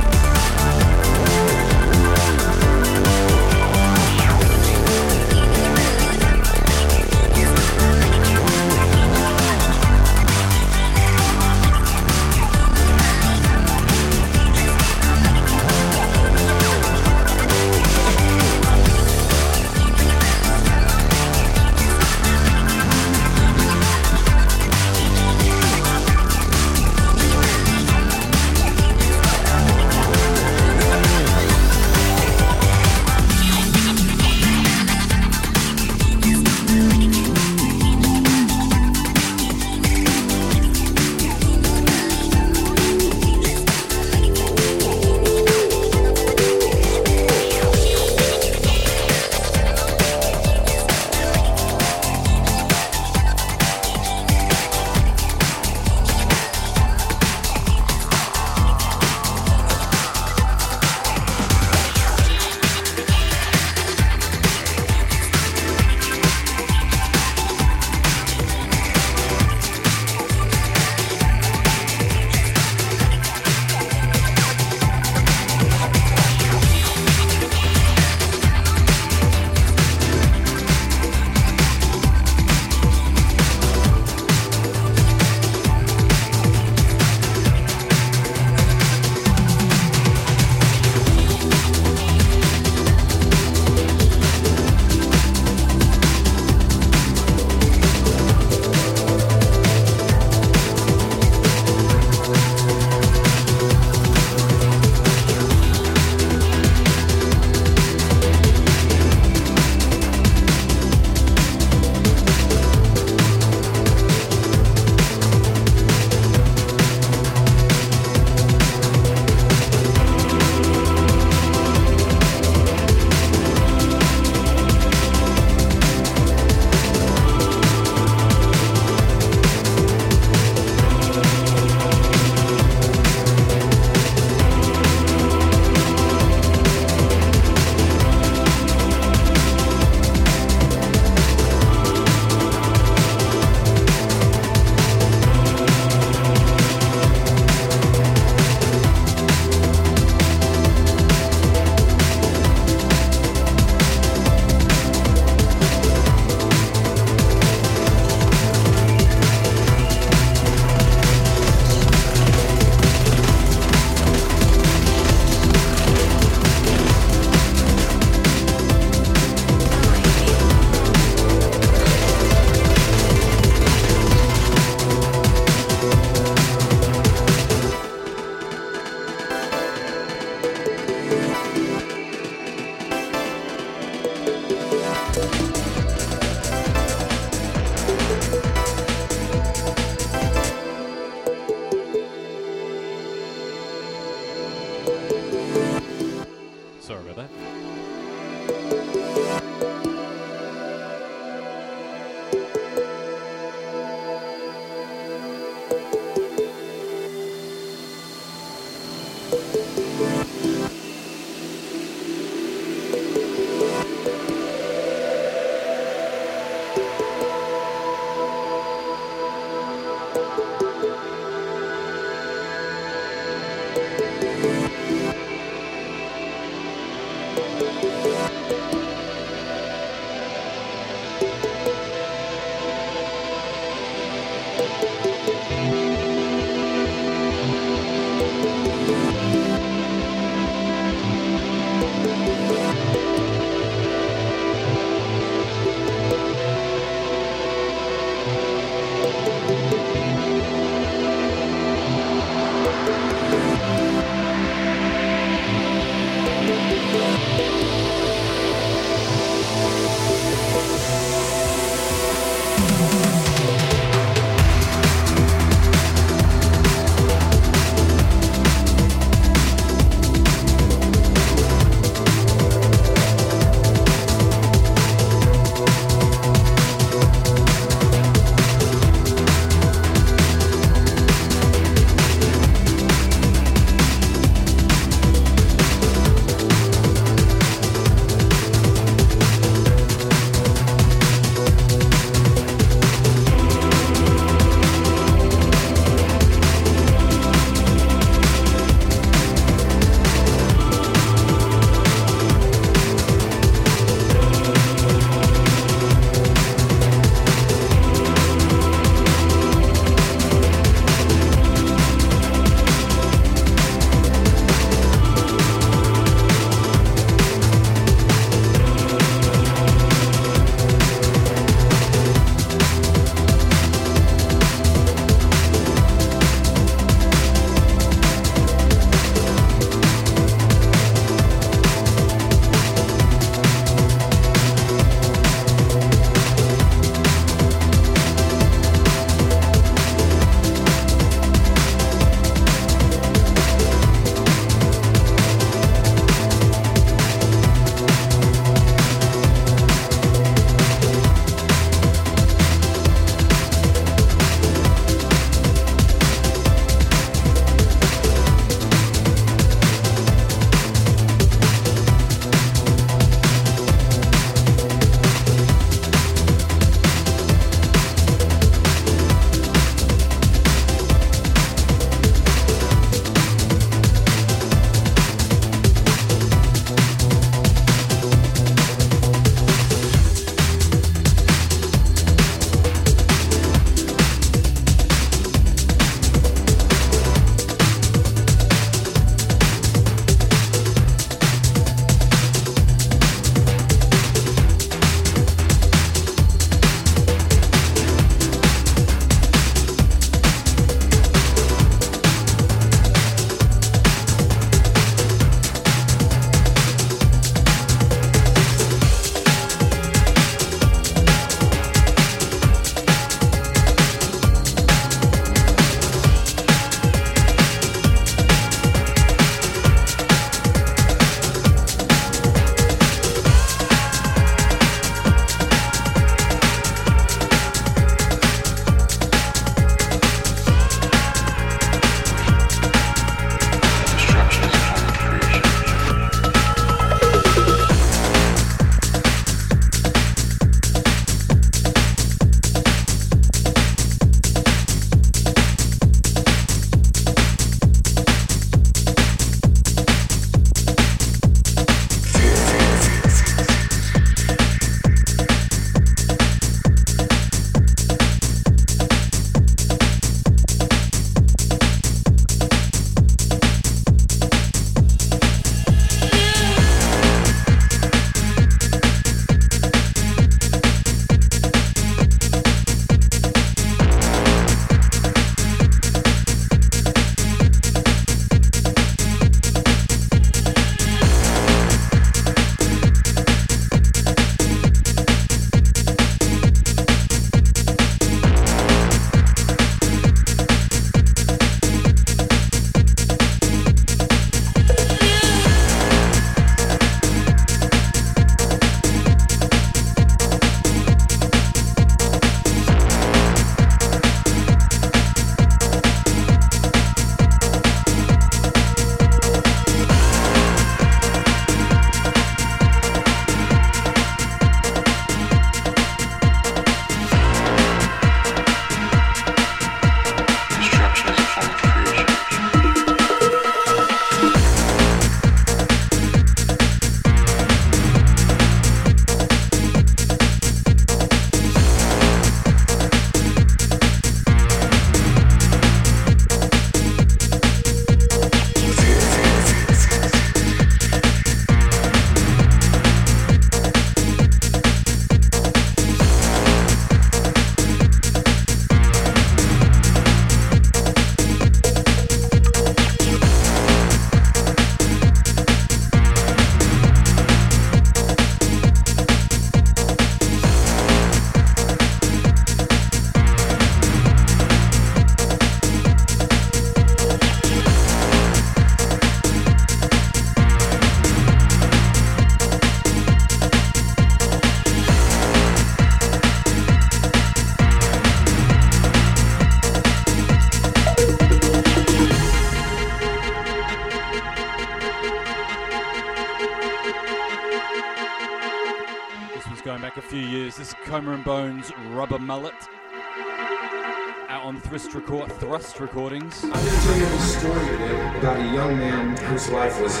[595.74, 596.44] Record, Recordings.
[596.44, 600.00] I'm going to tell you a story today about a young man whose life was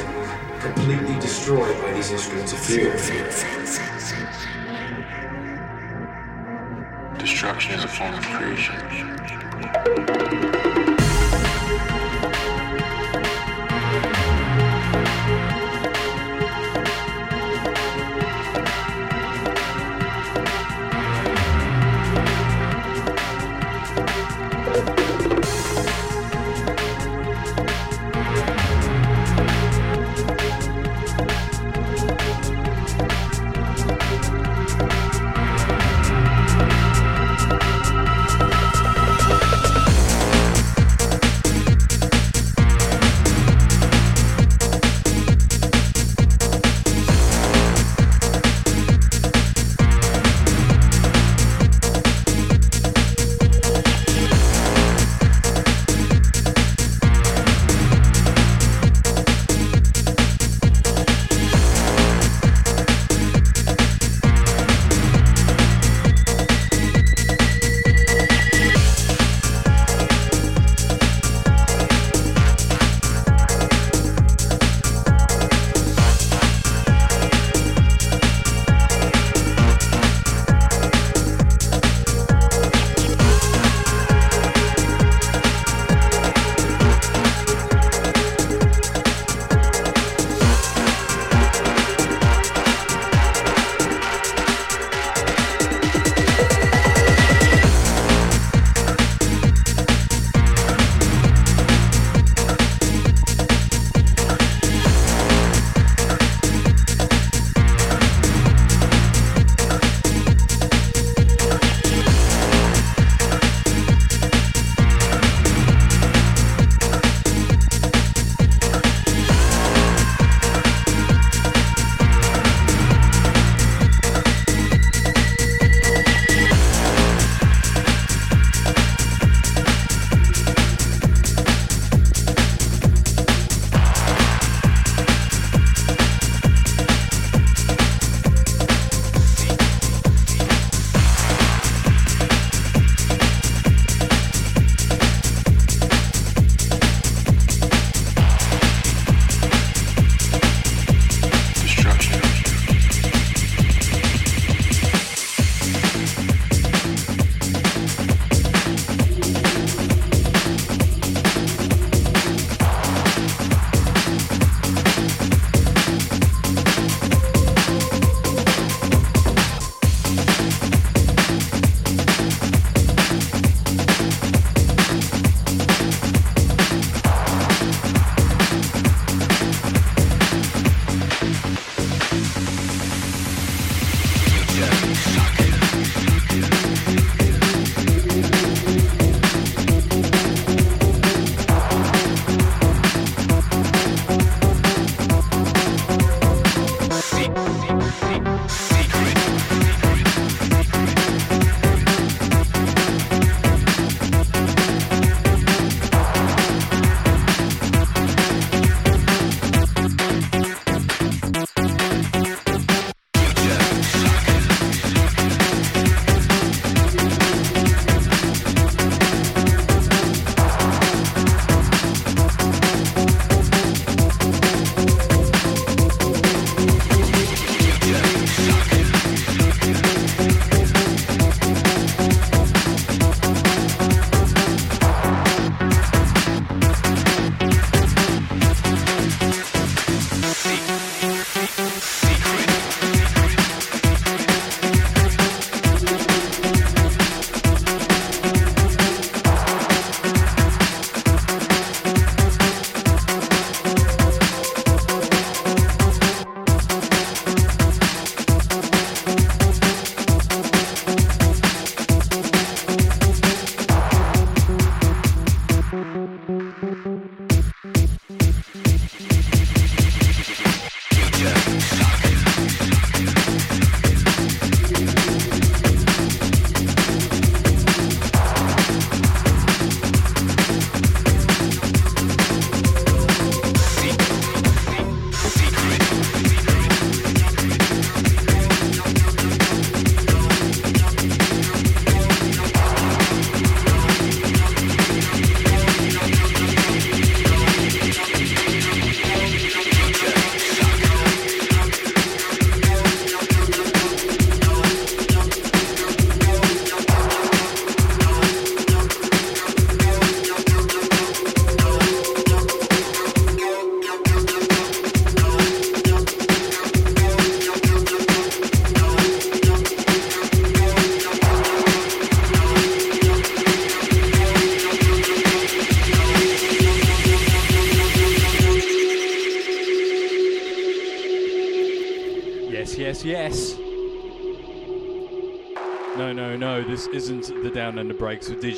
[0.60, 2.92] completely destroyed by these instruments of fear.
[7.18, 9.27] Destruction is a form of creation.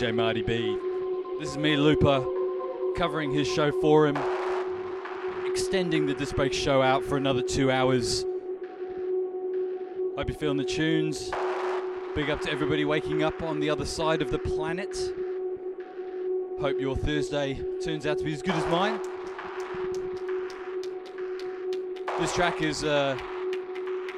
[0.00, 0.78] DJ Marty B.
[1.38, 2.24] This is me, Looper,
[2.96, 4.16] covering his show for him,
[5.44, 8.24] extending the Disc Break show out for another two hours.
[10.16, 11.30] Hope you're feeling the tunes.
[12.14, 14.96] Big up to everybody waking up on the other side of the planet.
[16.62, 18.98] Hope your Thursday turns out to be as good as mine.
[22.18, 23.18] This track is uh,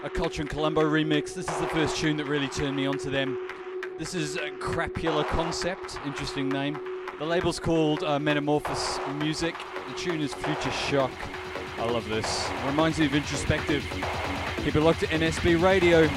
[0.04, 1.34] a Culture and Colombo remix.
[1.34, 3.36] This is the first tune that really turned me onto them.
[3.98, 6.78] This is a Crapula Concept, interesting name.
[7.18, 9.56] The label's called uh, Metamorphosis Music.
[9.88, 11.10] The tune is Future Shock.
[11.78, 12.48] I love this.
[12.66, 13.84] Reminds me of Introspective.
[14.58, 16.08] Keep it locked to NSB Radio.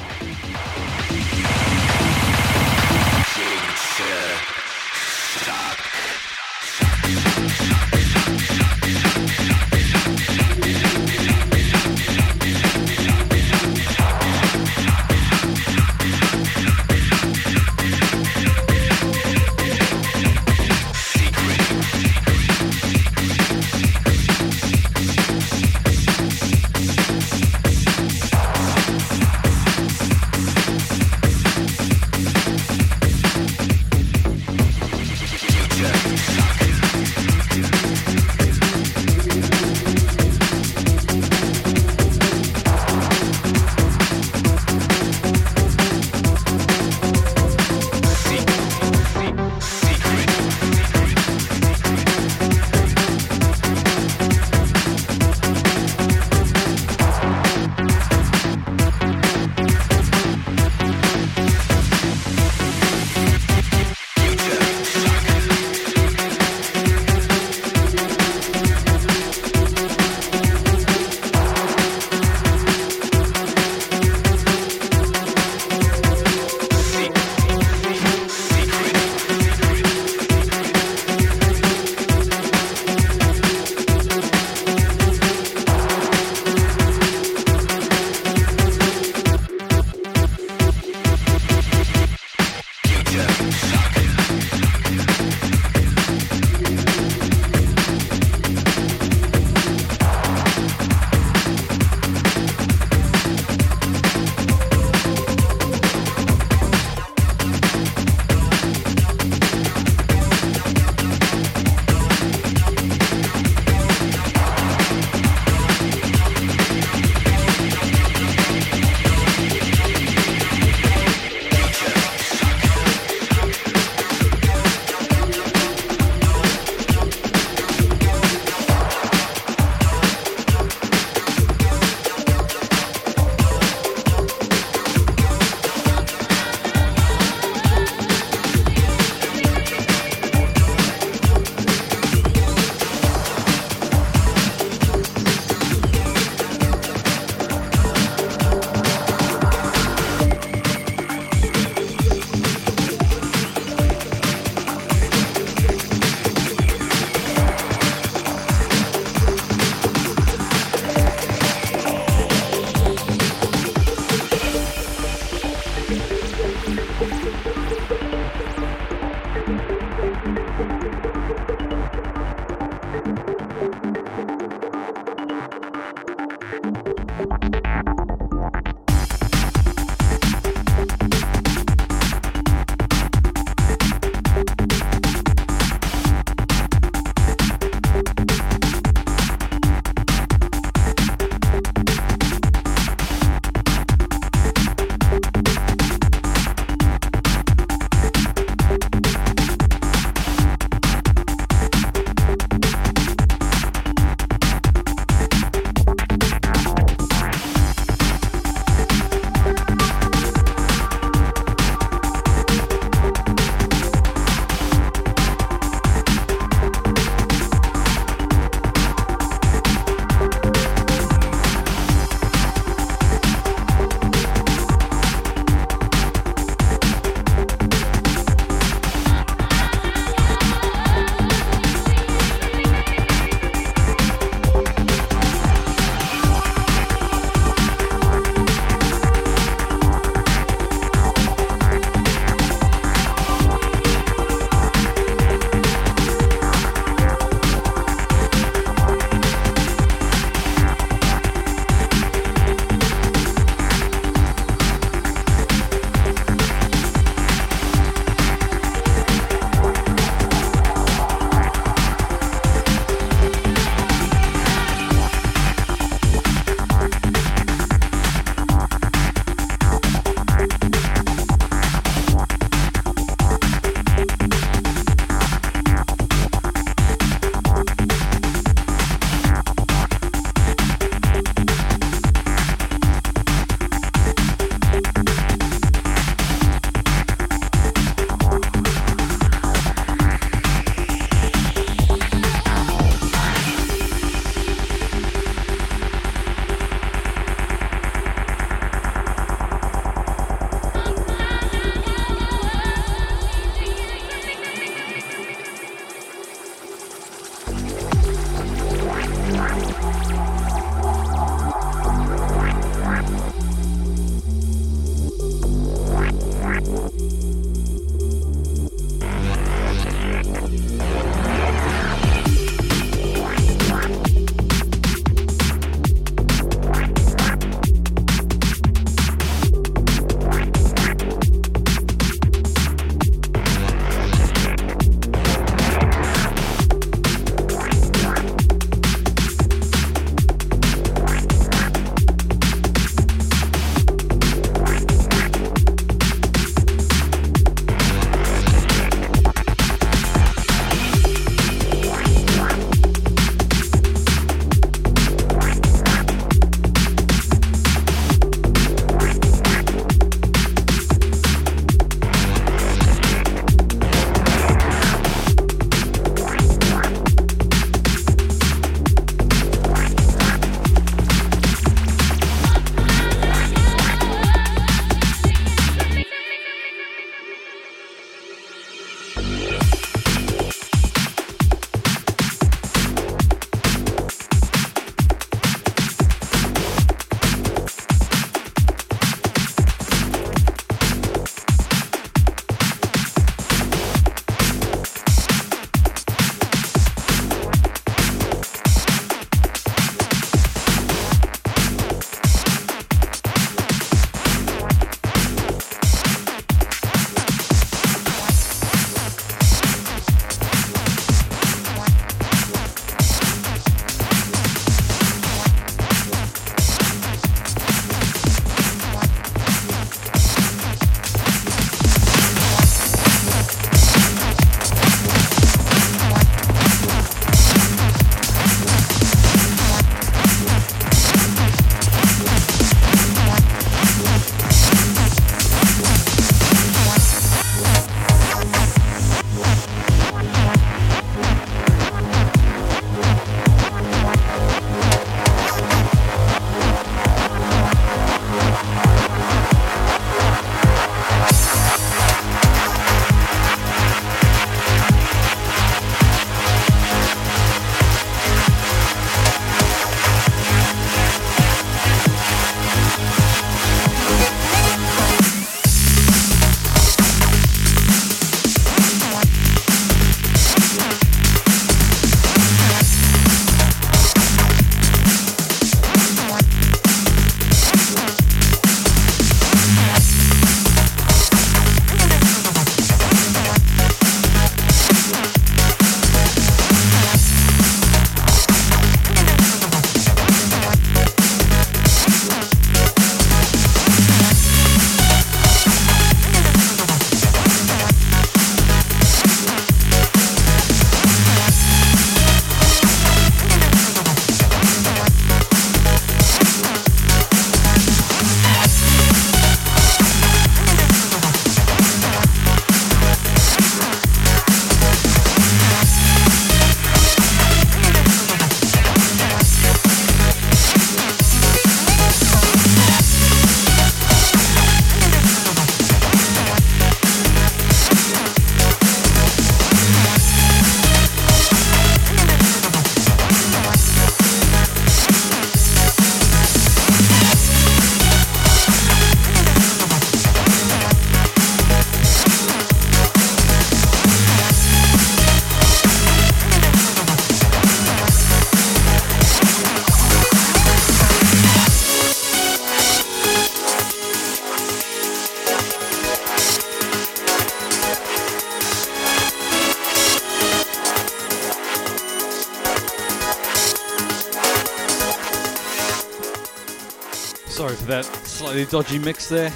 [568.56, 569.52] Slightly dodgy mix there.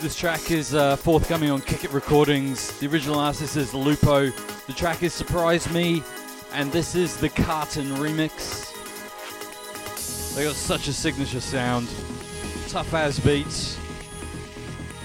[0.00, 2.76] This track is uh, forthcoming on Kick It Recordings.
[2.80, 4.30] The original artist is Lupo.
[4.66, 6.02] The track is Surprise Me,
[6.52, 8.74] and this is the Carton remix.
[10.34, 11.86] They got such a signature sound,
[12.66, 13.78] tough as beats,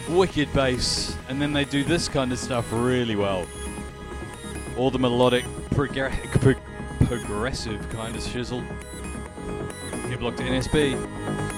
[0.09, 3.45] wicked bass, and then they do this kind of stuff really well.
[4.75, 8.65] All the melodic, progr- pro- progressive kind of shizzle.
[10.09, 11.52] Keep blocked to NSB.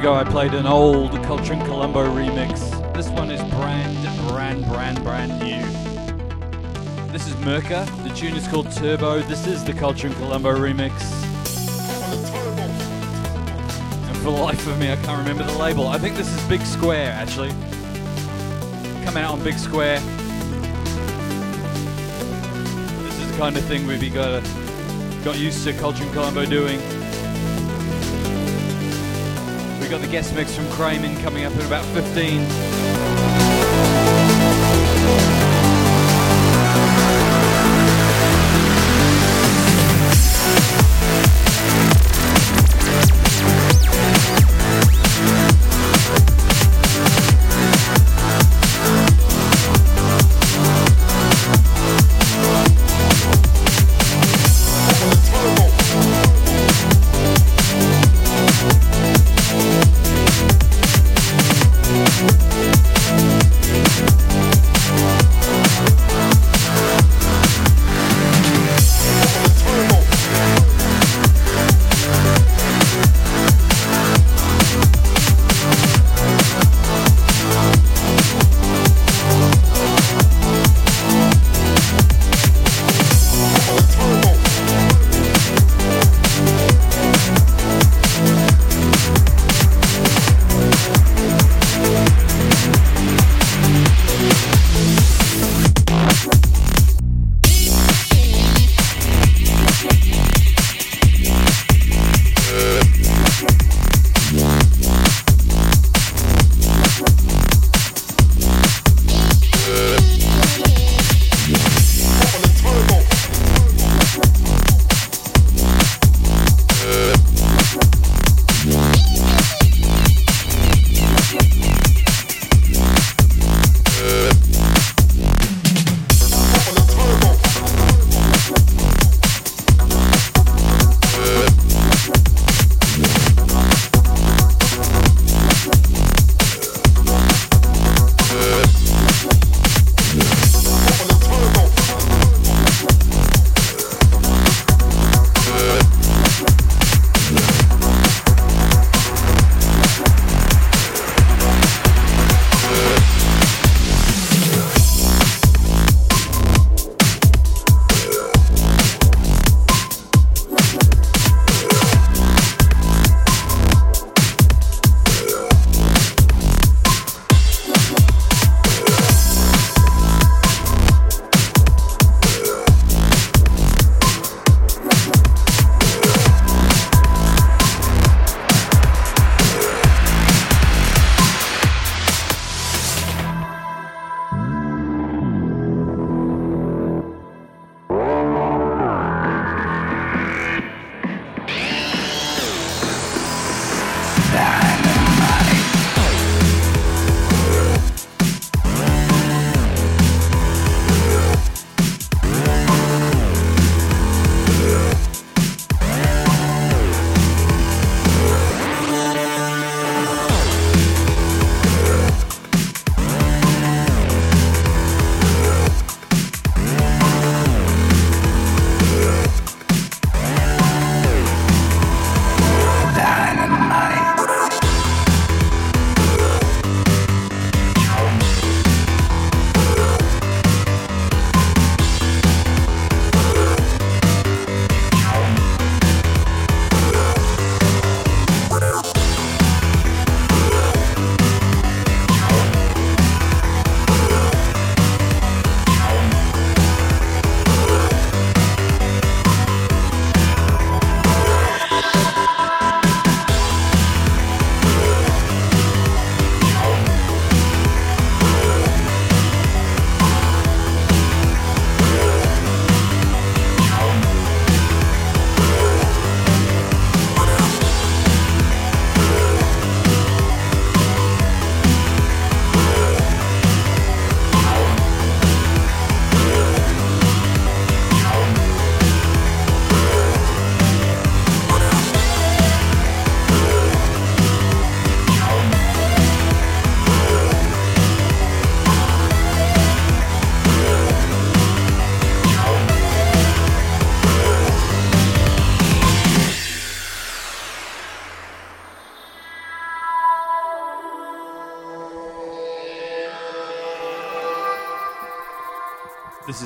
[0.00, 2.70] Ago, I played an old Culture in Colombo remix.
[2.94, 5.60] This one is brand, brand, brand, brand new.
[7.12, 7.84] This is Merca.
[8.02, 9.20] The tune is called Turbo.
[9.20, 10.92] This is the Culture in Colombo remix.
[14.08, 15.88] And for the life of me, I can't remember the label.
[15.88, 17.50] I think this is Big Square, actually.
[19.04, 20.00] Come out on Big Square.
[23.02, 26.46] This is the kind of thing we've got uh, got used to Culture in Colombo
[26.46, 26.99] doing.
[29.90, 32.89] We got the guest mix from Krayman coming up in about 15.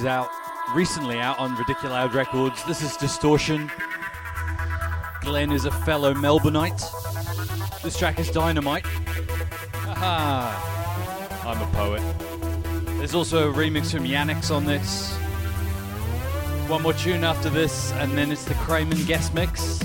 [0.05, 0.28] Is out
[0.74, 2.62] recently out on Ridiculoud Records.
[2.65, 3.70] This is Distortion.
[5.23, 6.83] Glenn is a fellow Melbourneite.
[7.83, 8.84] This track is Dynamite.
[9.73, 11.49] Haha.
[11.49, 12.02] I'm a poet.
[12.99, 15.15] There's also a remix from Yannick's on this.
[16.68, 19.78] One more tune after this, and then it's the Krayman guest mix.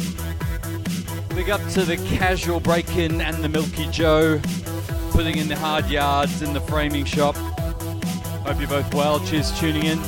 [1.29, 4.41] Big up to the Casual Break In and the Milky Joe,
[5.11, 7.37] putting in the hard yards in the framing shop.
[8.49, 9.19] Hope you're both well.
[9.27, 9.99] Cheers for tuning in.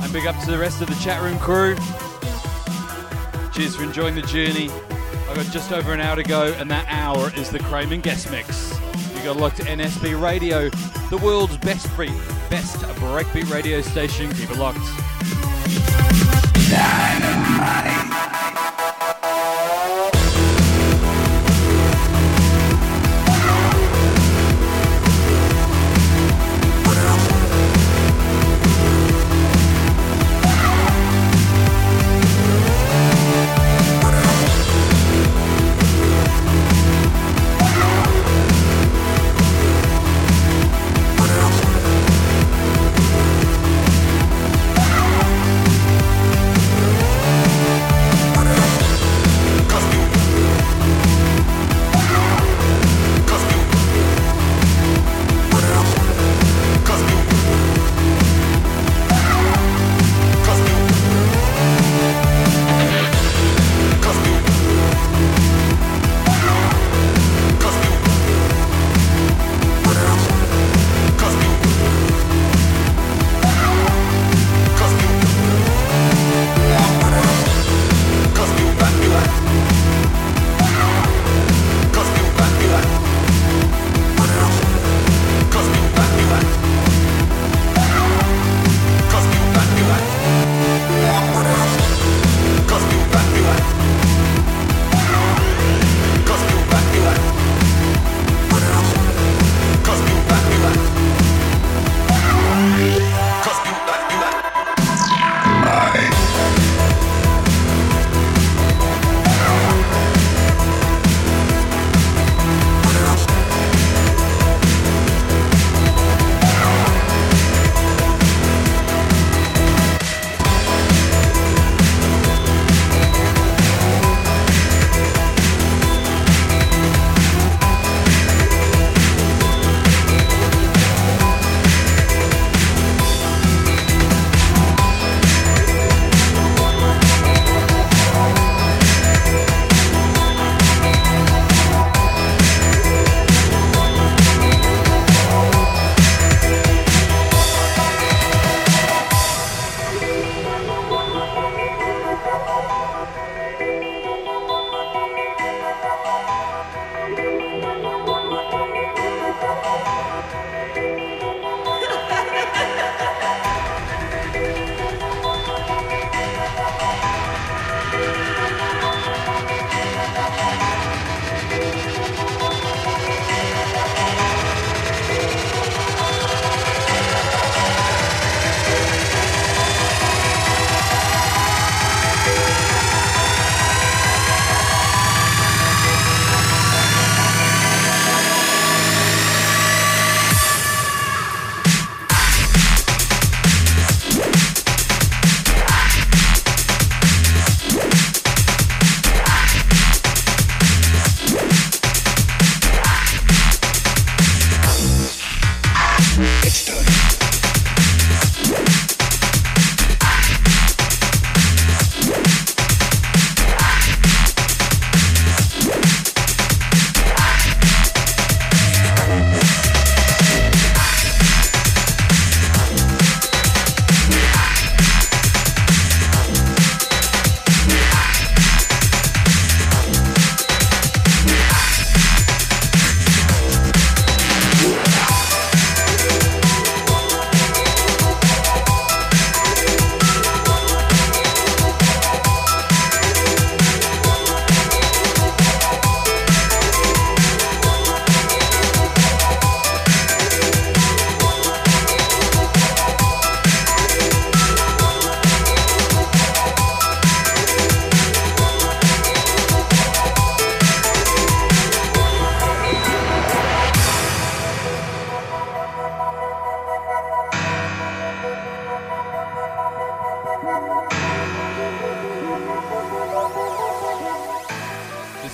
[0.00, 1.76] And big up to the rest of the chat room crew.
[3.52, 4.70] Cheers for enjoying the journey.
[5.28, 8.30] I've got just over an hour to go, and that hour is the Krayman guest
[8.30, 8.74] mix.
[9.14, 10.70] You got locked to NSB Radio,
[11.10, 12.14] the world's best free,
[12.48, 14.32] best breakbeat radio station.
[14.32, 14.78] Keep it locked.
[16.68, 17.45] Thank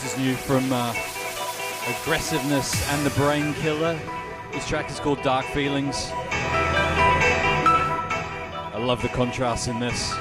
[0.04, 0.92] Is new from uh,
[1.86, 3.96] Aggressiveness and the Brain Killer.
[4.50, 6.08] This track is called Dark Feelings.
[8.72, 10.12] I love the contrast in this.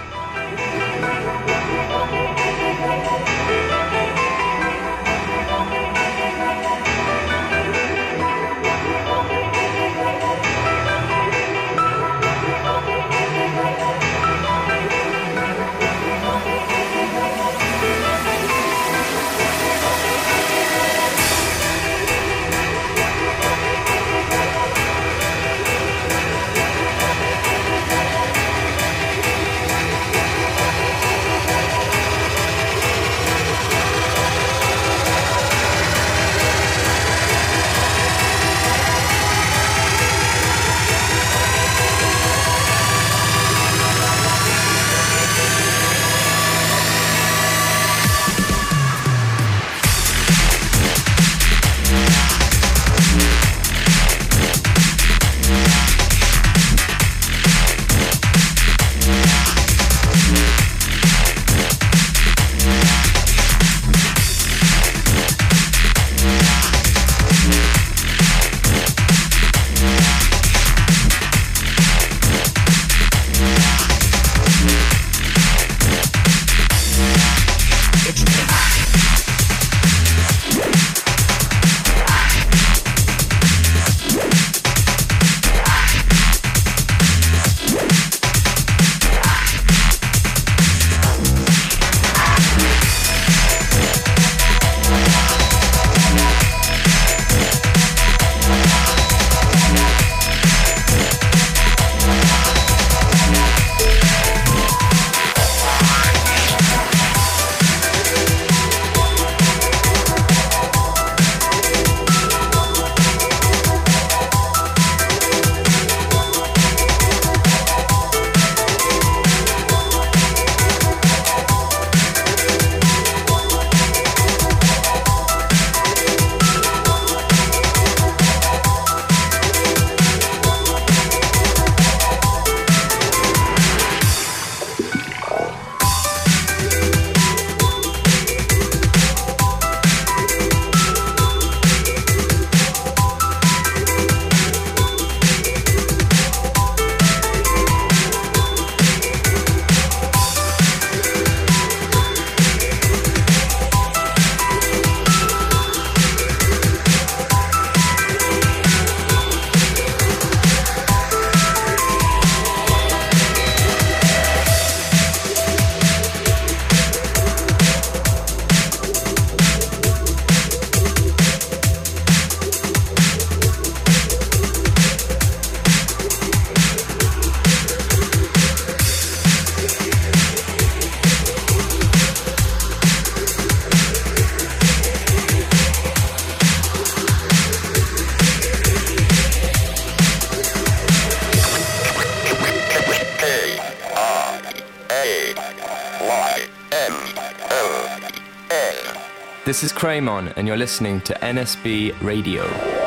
[199.62, 202.81] This is Krayman, and you're listening to NSB Radio.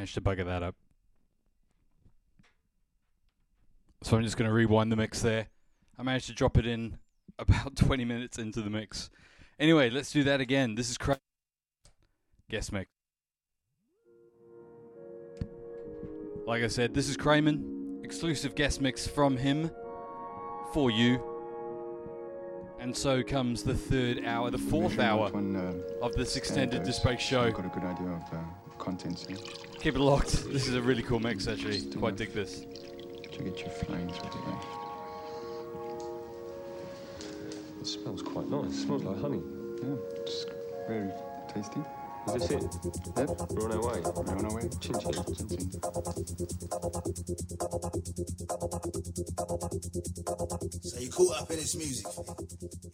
[0.00, 0.74] Managed to bugger that up.
[4.02, 5.48] So I'm just going to rewind the mix there.
[5.98, 6.96] I managed to drop it in
[7.38, 9.10] about 20 minutes into the mix.
[9.58, 10.74] Anyway, let's do that again.
[10.74, 11.20] This is Cra-
[12.48, 12.88] guest mix.
[16.46, 19.70] Like I said, this is Krayman, exclusive guest mix from him
[20.72, 21.22] for you.
[22.78, 27.50] And so comes the third hour, the fourth hour uh, of this extended Disc show.
[27.50, 29.36] Got a good idea of uh, the contents here.
[29.80, 30.44] Keep it locked.
[30.52, 31.80] This is a really cool mix, actually.
[31.80, 32.66] Quite dig this.
[33.32, 34.60] To get you flying through the air.
[37.80, 38.72] It smells quite nice.
[38.72, 39.42] It smells like honey.
[39.82, 40.44] Yeah, it's
[40.86, 41.10] very
[41.54, 41.80] tasty.
[42.26, 42.62] Is this it?
[43.16, 43.30] Yep.
[43.50, 44.00] We're on our way.
[44.04, 44.68] We're on our way.
[44.80, 45.12] Chin chin.
[45.12, 45.70] Chin chin.
[50.82, 52.06] So you're caught up in this music.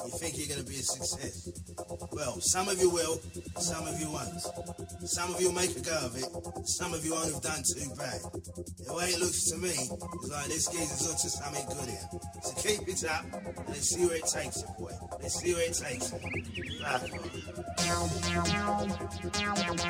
[0.04, 1.50] You think you're going to be a success.
[2.12, 3.20] Well, some of you will,
[3.58, 4.40] some of you won't.
[5.06, 6.26] Some of you will make a go of it,
[6.66, 8.20] some of you won't have done too bad.
[8.86, 12.08] The way it looks to me is like this geezer's up to something good here.
[12.42, 14.92] So keep it up and let's see where it takes you, boy.
[15.20, 16.12] Let's see where it takes
[19.24, 19.86] Wow, wow,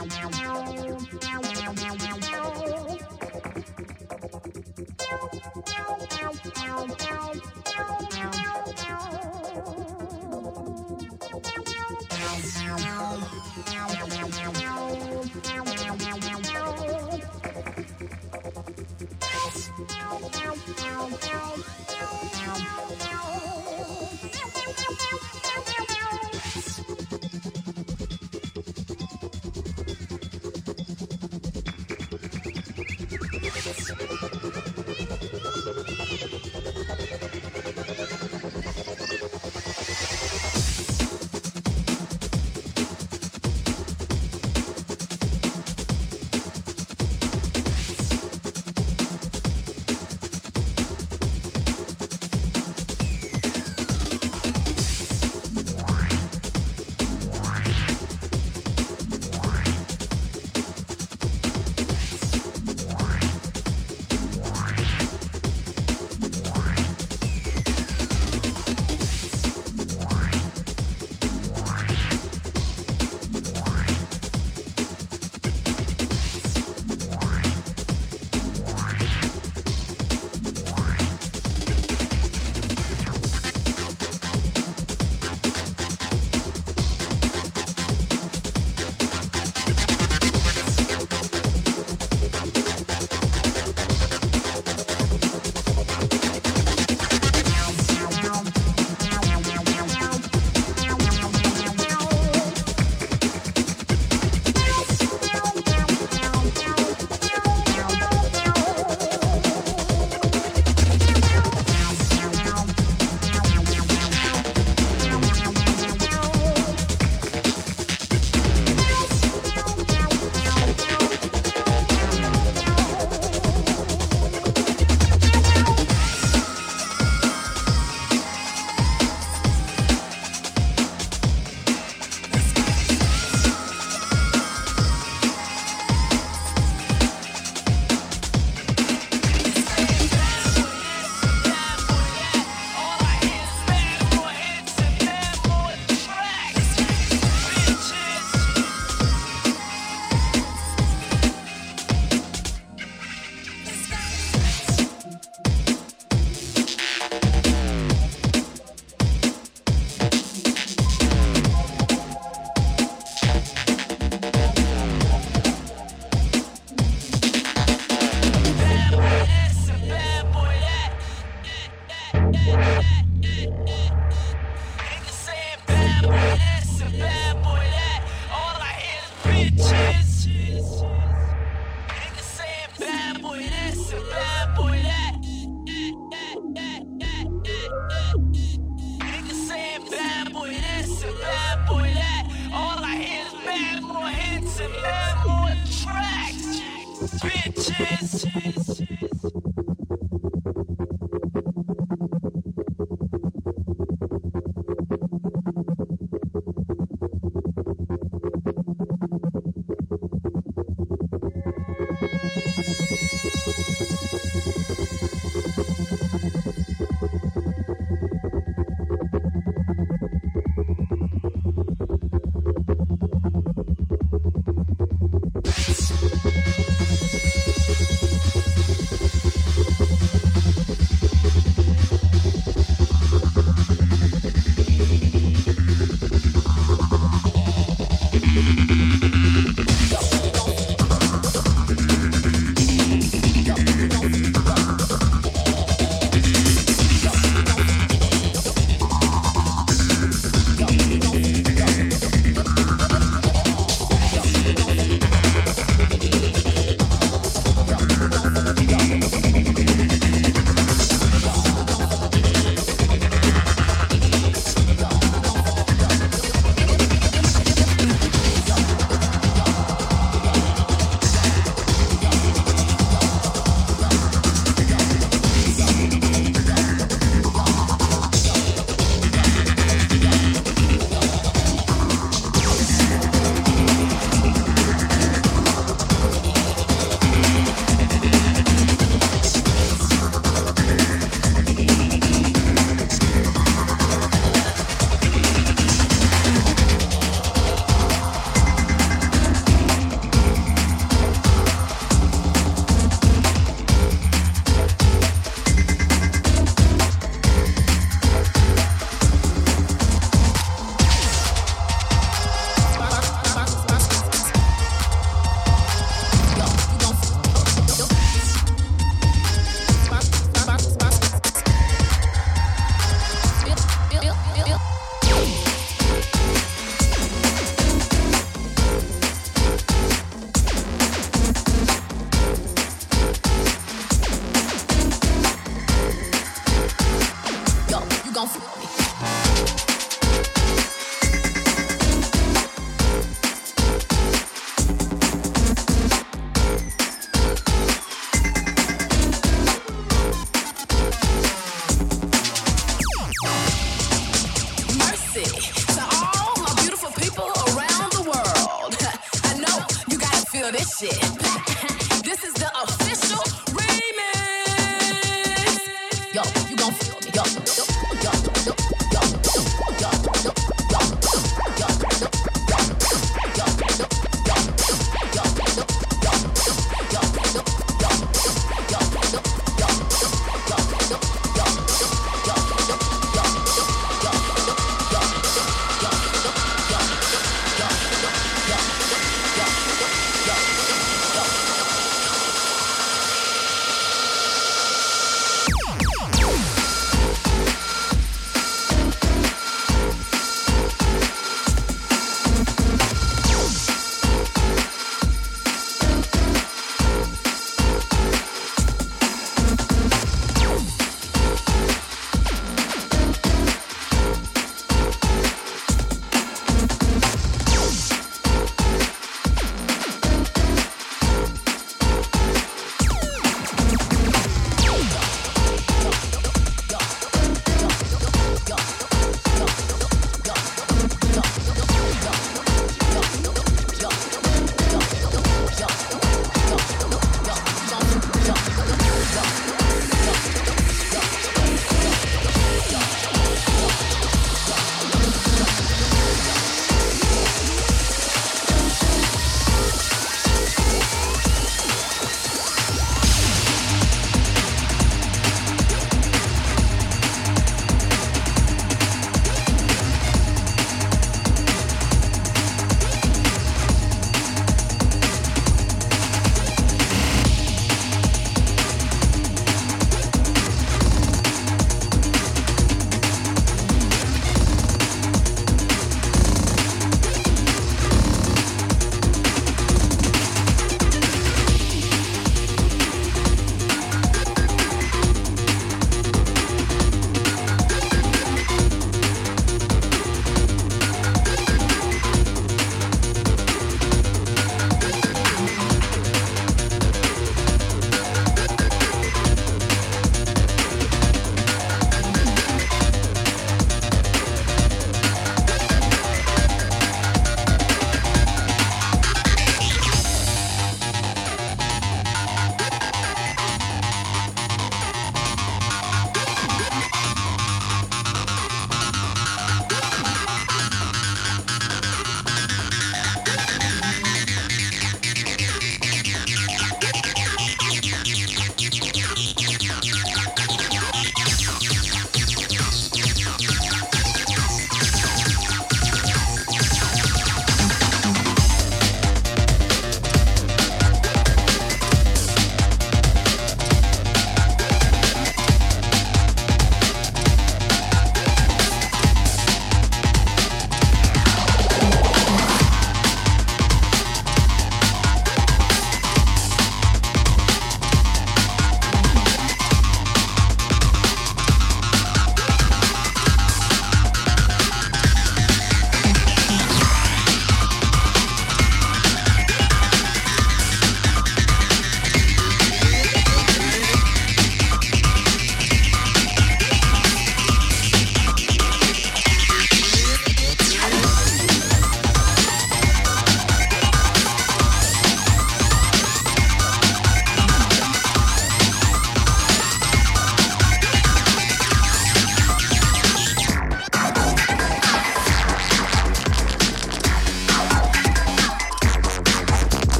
[21.23, 21.56] wow.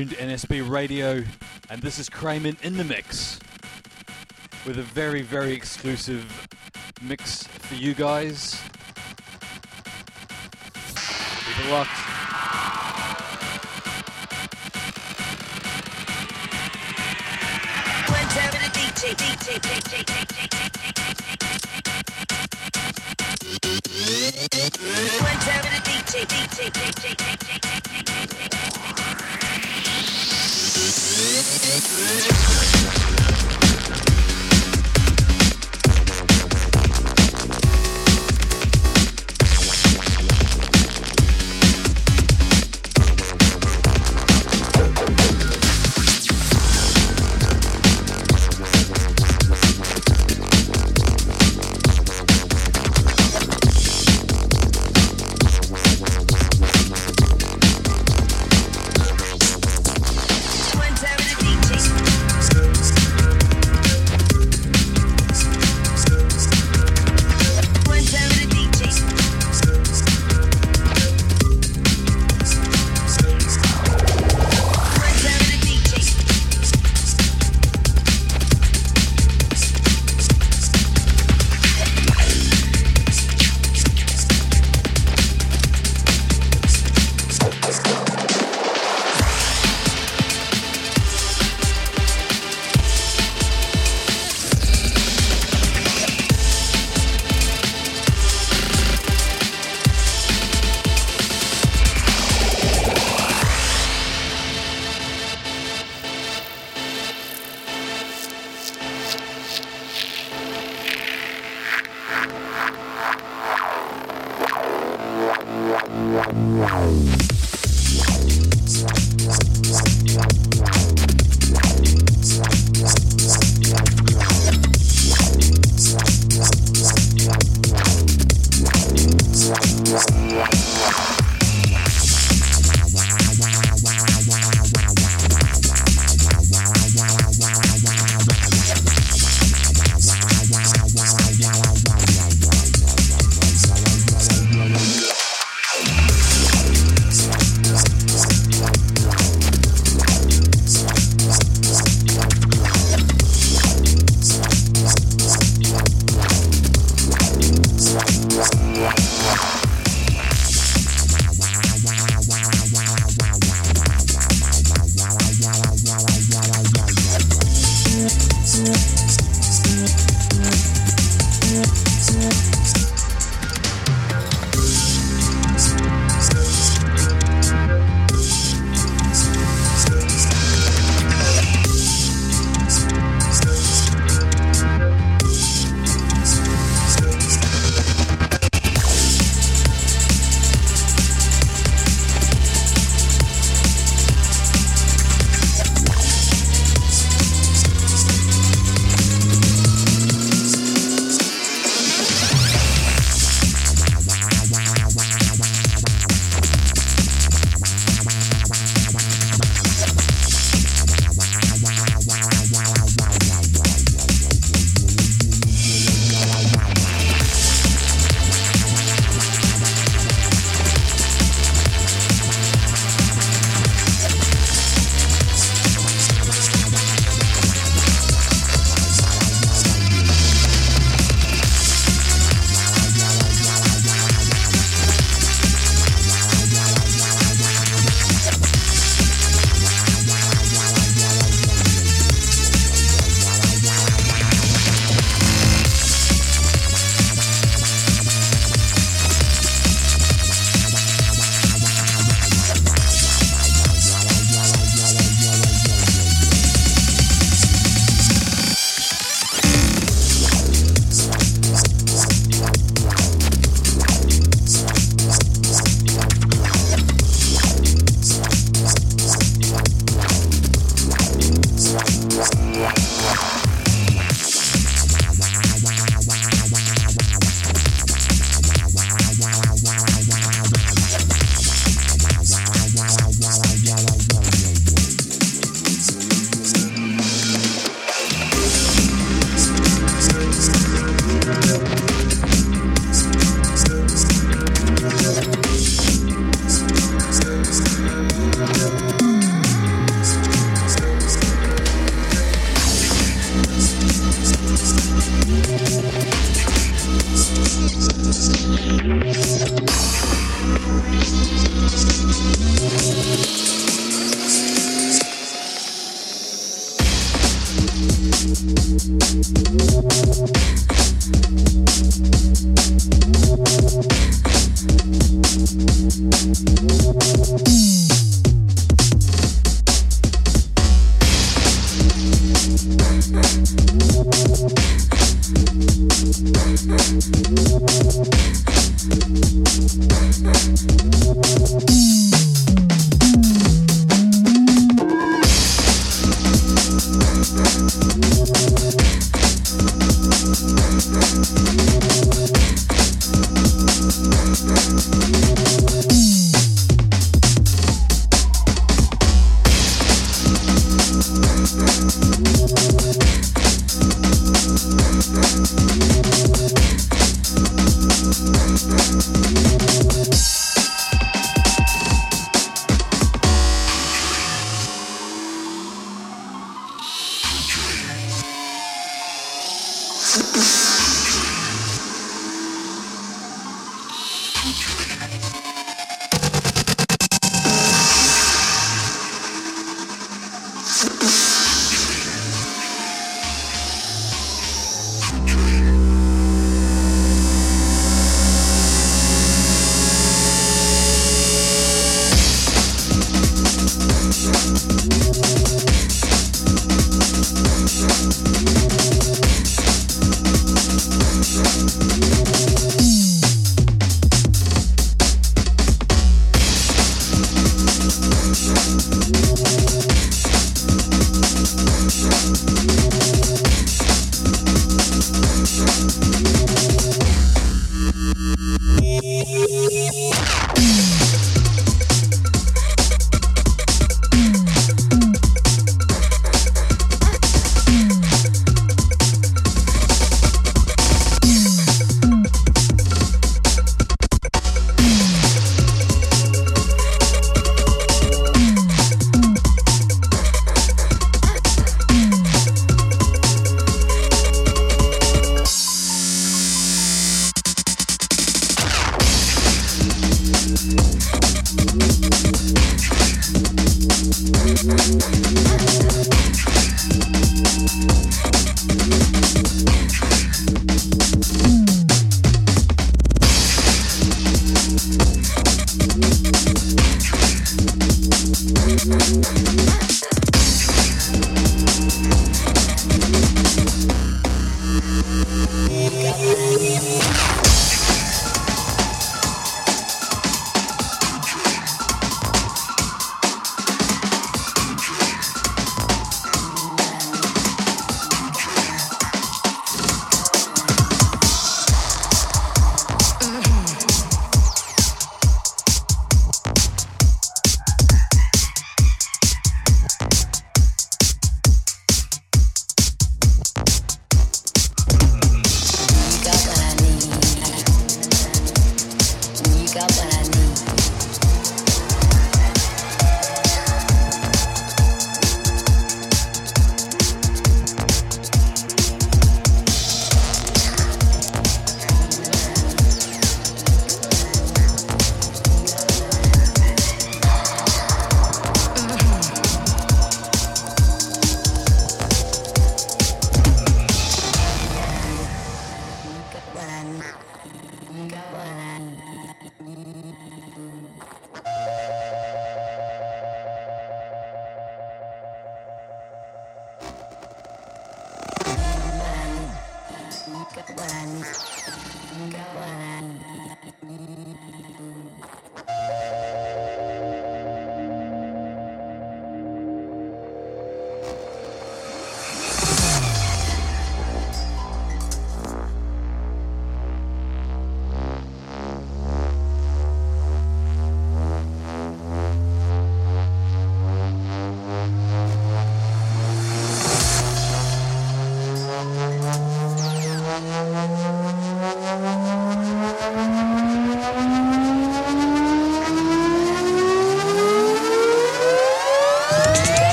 [0.00, 1.22] Tuned to NSB Radio,
[1.68, 3.38] and this is Krayman in the mix
[4.64, 6.48] with a very, very exclusive
[7.02, 8.49] mix for you guys.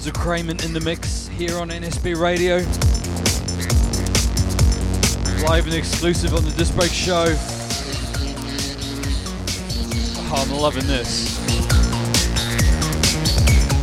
[0.00, 2.56] Sounds of Krayman in the mix here on NSB Radio.
[5.46, 7.26] Live and exclusive on the Disc Break Show.
[10.16, 11.38] Oh, I'm loving this.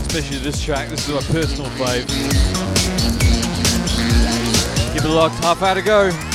[0.07, 2.07] Especially this track, this is my personal fave.
[4.95, 6.26] Give it a locked, half hour to go.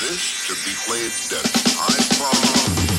[0.00, 1.46] This should be played dead.
[1.76, 2.92] High volume.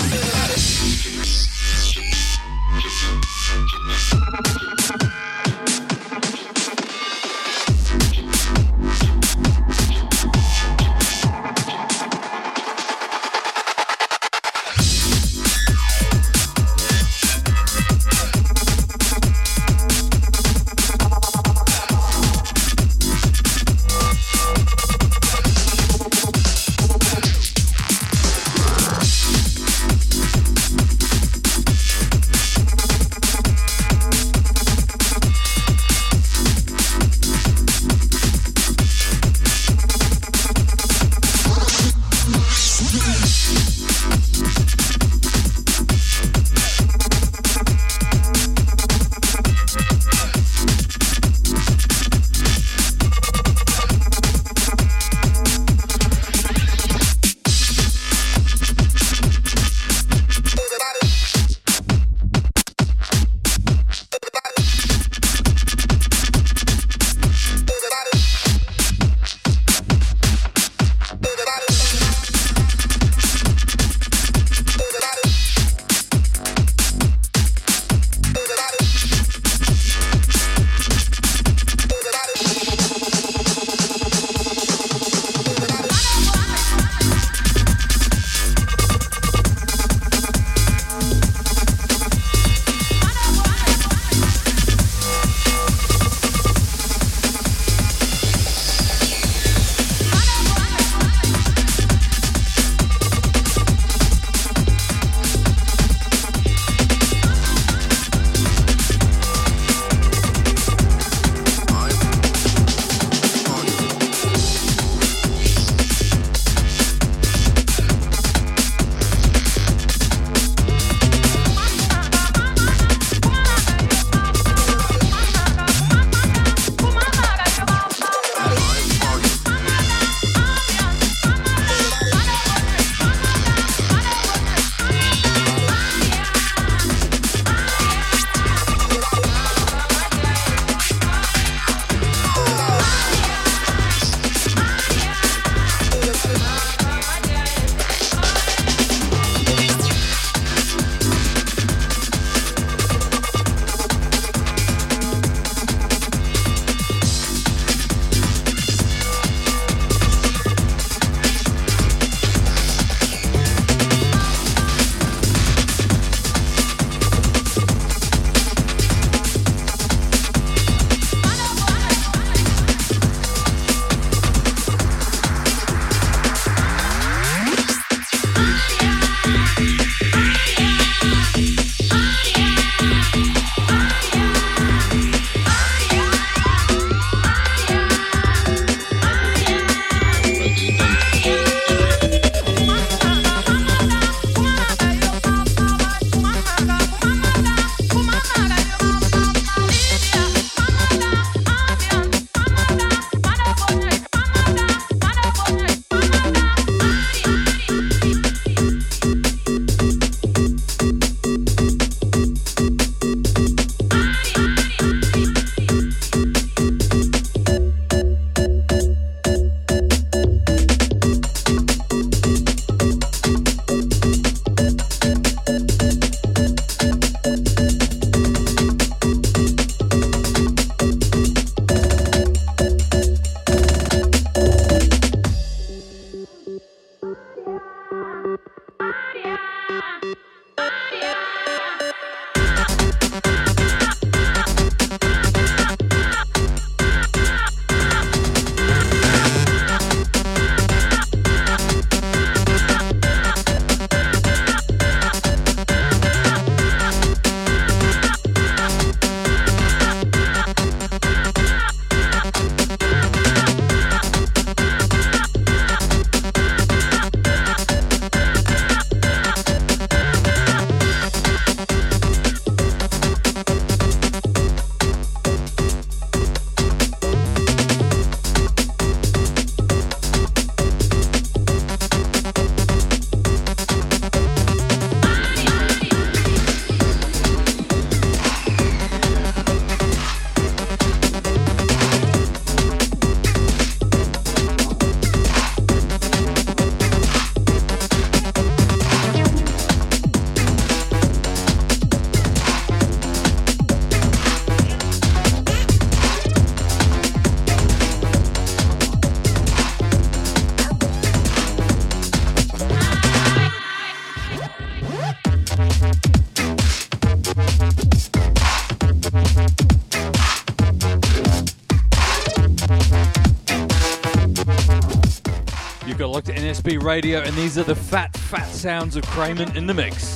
[326.77, 330.12] Radio, and these are the fat, fat sounds of Krayman in the mix.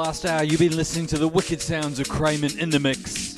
[0.00, 3.36] Last hour, you've been listening to the wicked sounds of Krayman in the mix,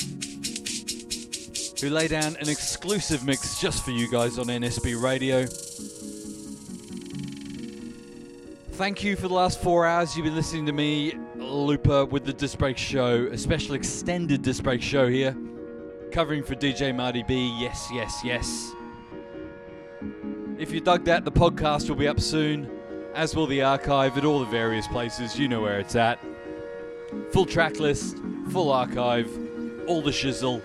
[1.80, 5.44] who lay down an exclusive mix just for you guys on NSB Radio.
[8.76, 10.16] Thank you for the last four hours.
[10.16, 14.62] You've been listening to me, Looper, with the Disc Break Show, a special extended Disc
[14.62, 15.36] Break Show here,
[16.12, 17.56] covering for DJ Marty B.
[17.58, 18.70] Yes, yes, yes.
[20.58, 22.70] If you dug that, the podcast will be up soon,
[23.16, 25.36] as will the archive at all the various places.
[25.36, 26.20] You know where it's at.
[27.32, 28.18] Full track list,
[28.50, 29.26] full archive,
[29.86, 30.60] all the shizzle.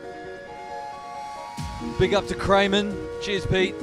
[1.98, 2.94] Big up to Krayman.
[3.22, 3.74] Cheers, Pete.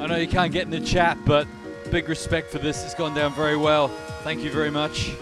[0.00, 1.48] I know you can't get in the chat, but
[1.90, 2.84] big respect for this.
[2.84, 3.88] It's gone down very well.
[4.22, 5.12] Thank you very much.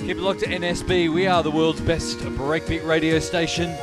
[0.00, 1.12] Keep it locked to NSB.
[1.12, 3.76] We are the world's best breakbeat radio station.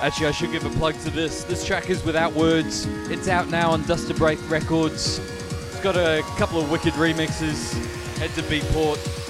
[0.00, 1.44] Actually, I should give a plug to this.
[1.44, 2.86] This track is without words.
[3.10, 5.18] It's out now on Duster Break Records.
[5.18, 7.74] It's got a couple of wicked remixes.
[8.16, 9.23] Head to Beatport.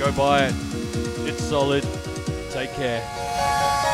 [0.00, 0.54] Go buy it.
[1.28, 1.86] It's solid.
[2.50, 3.89] Take care.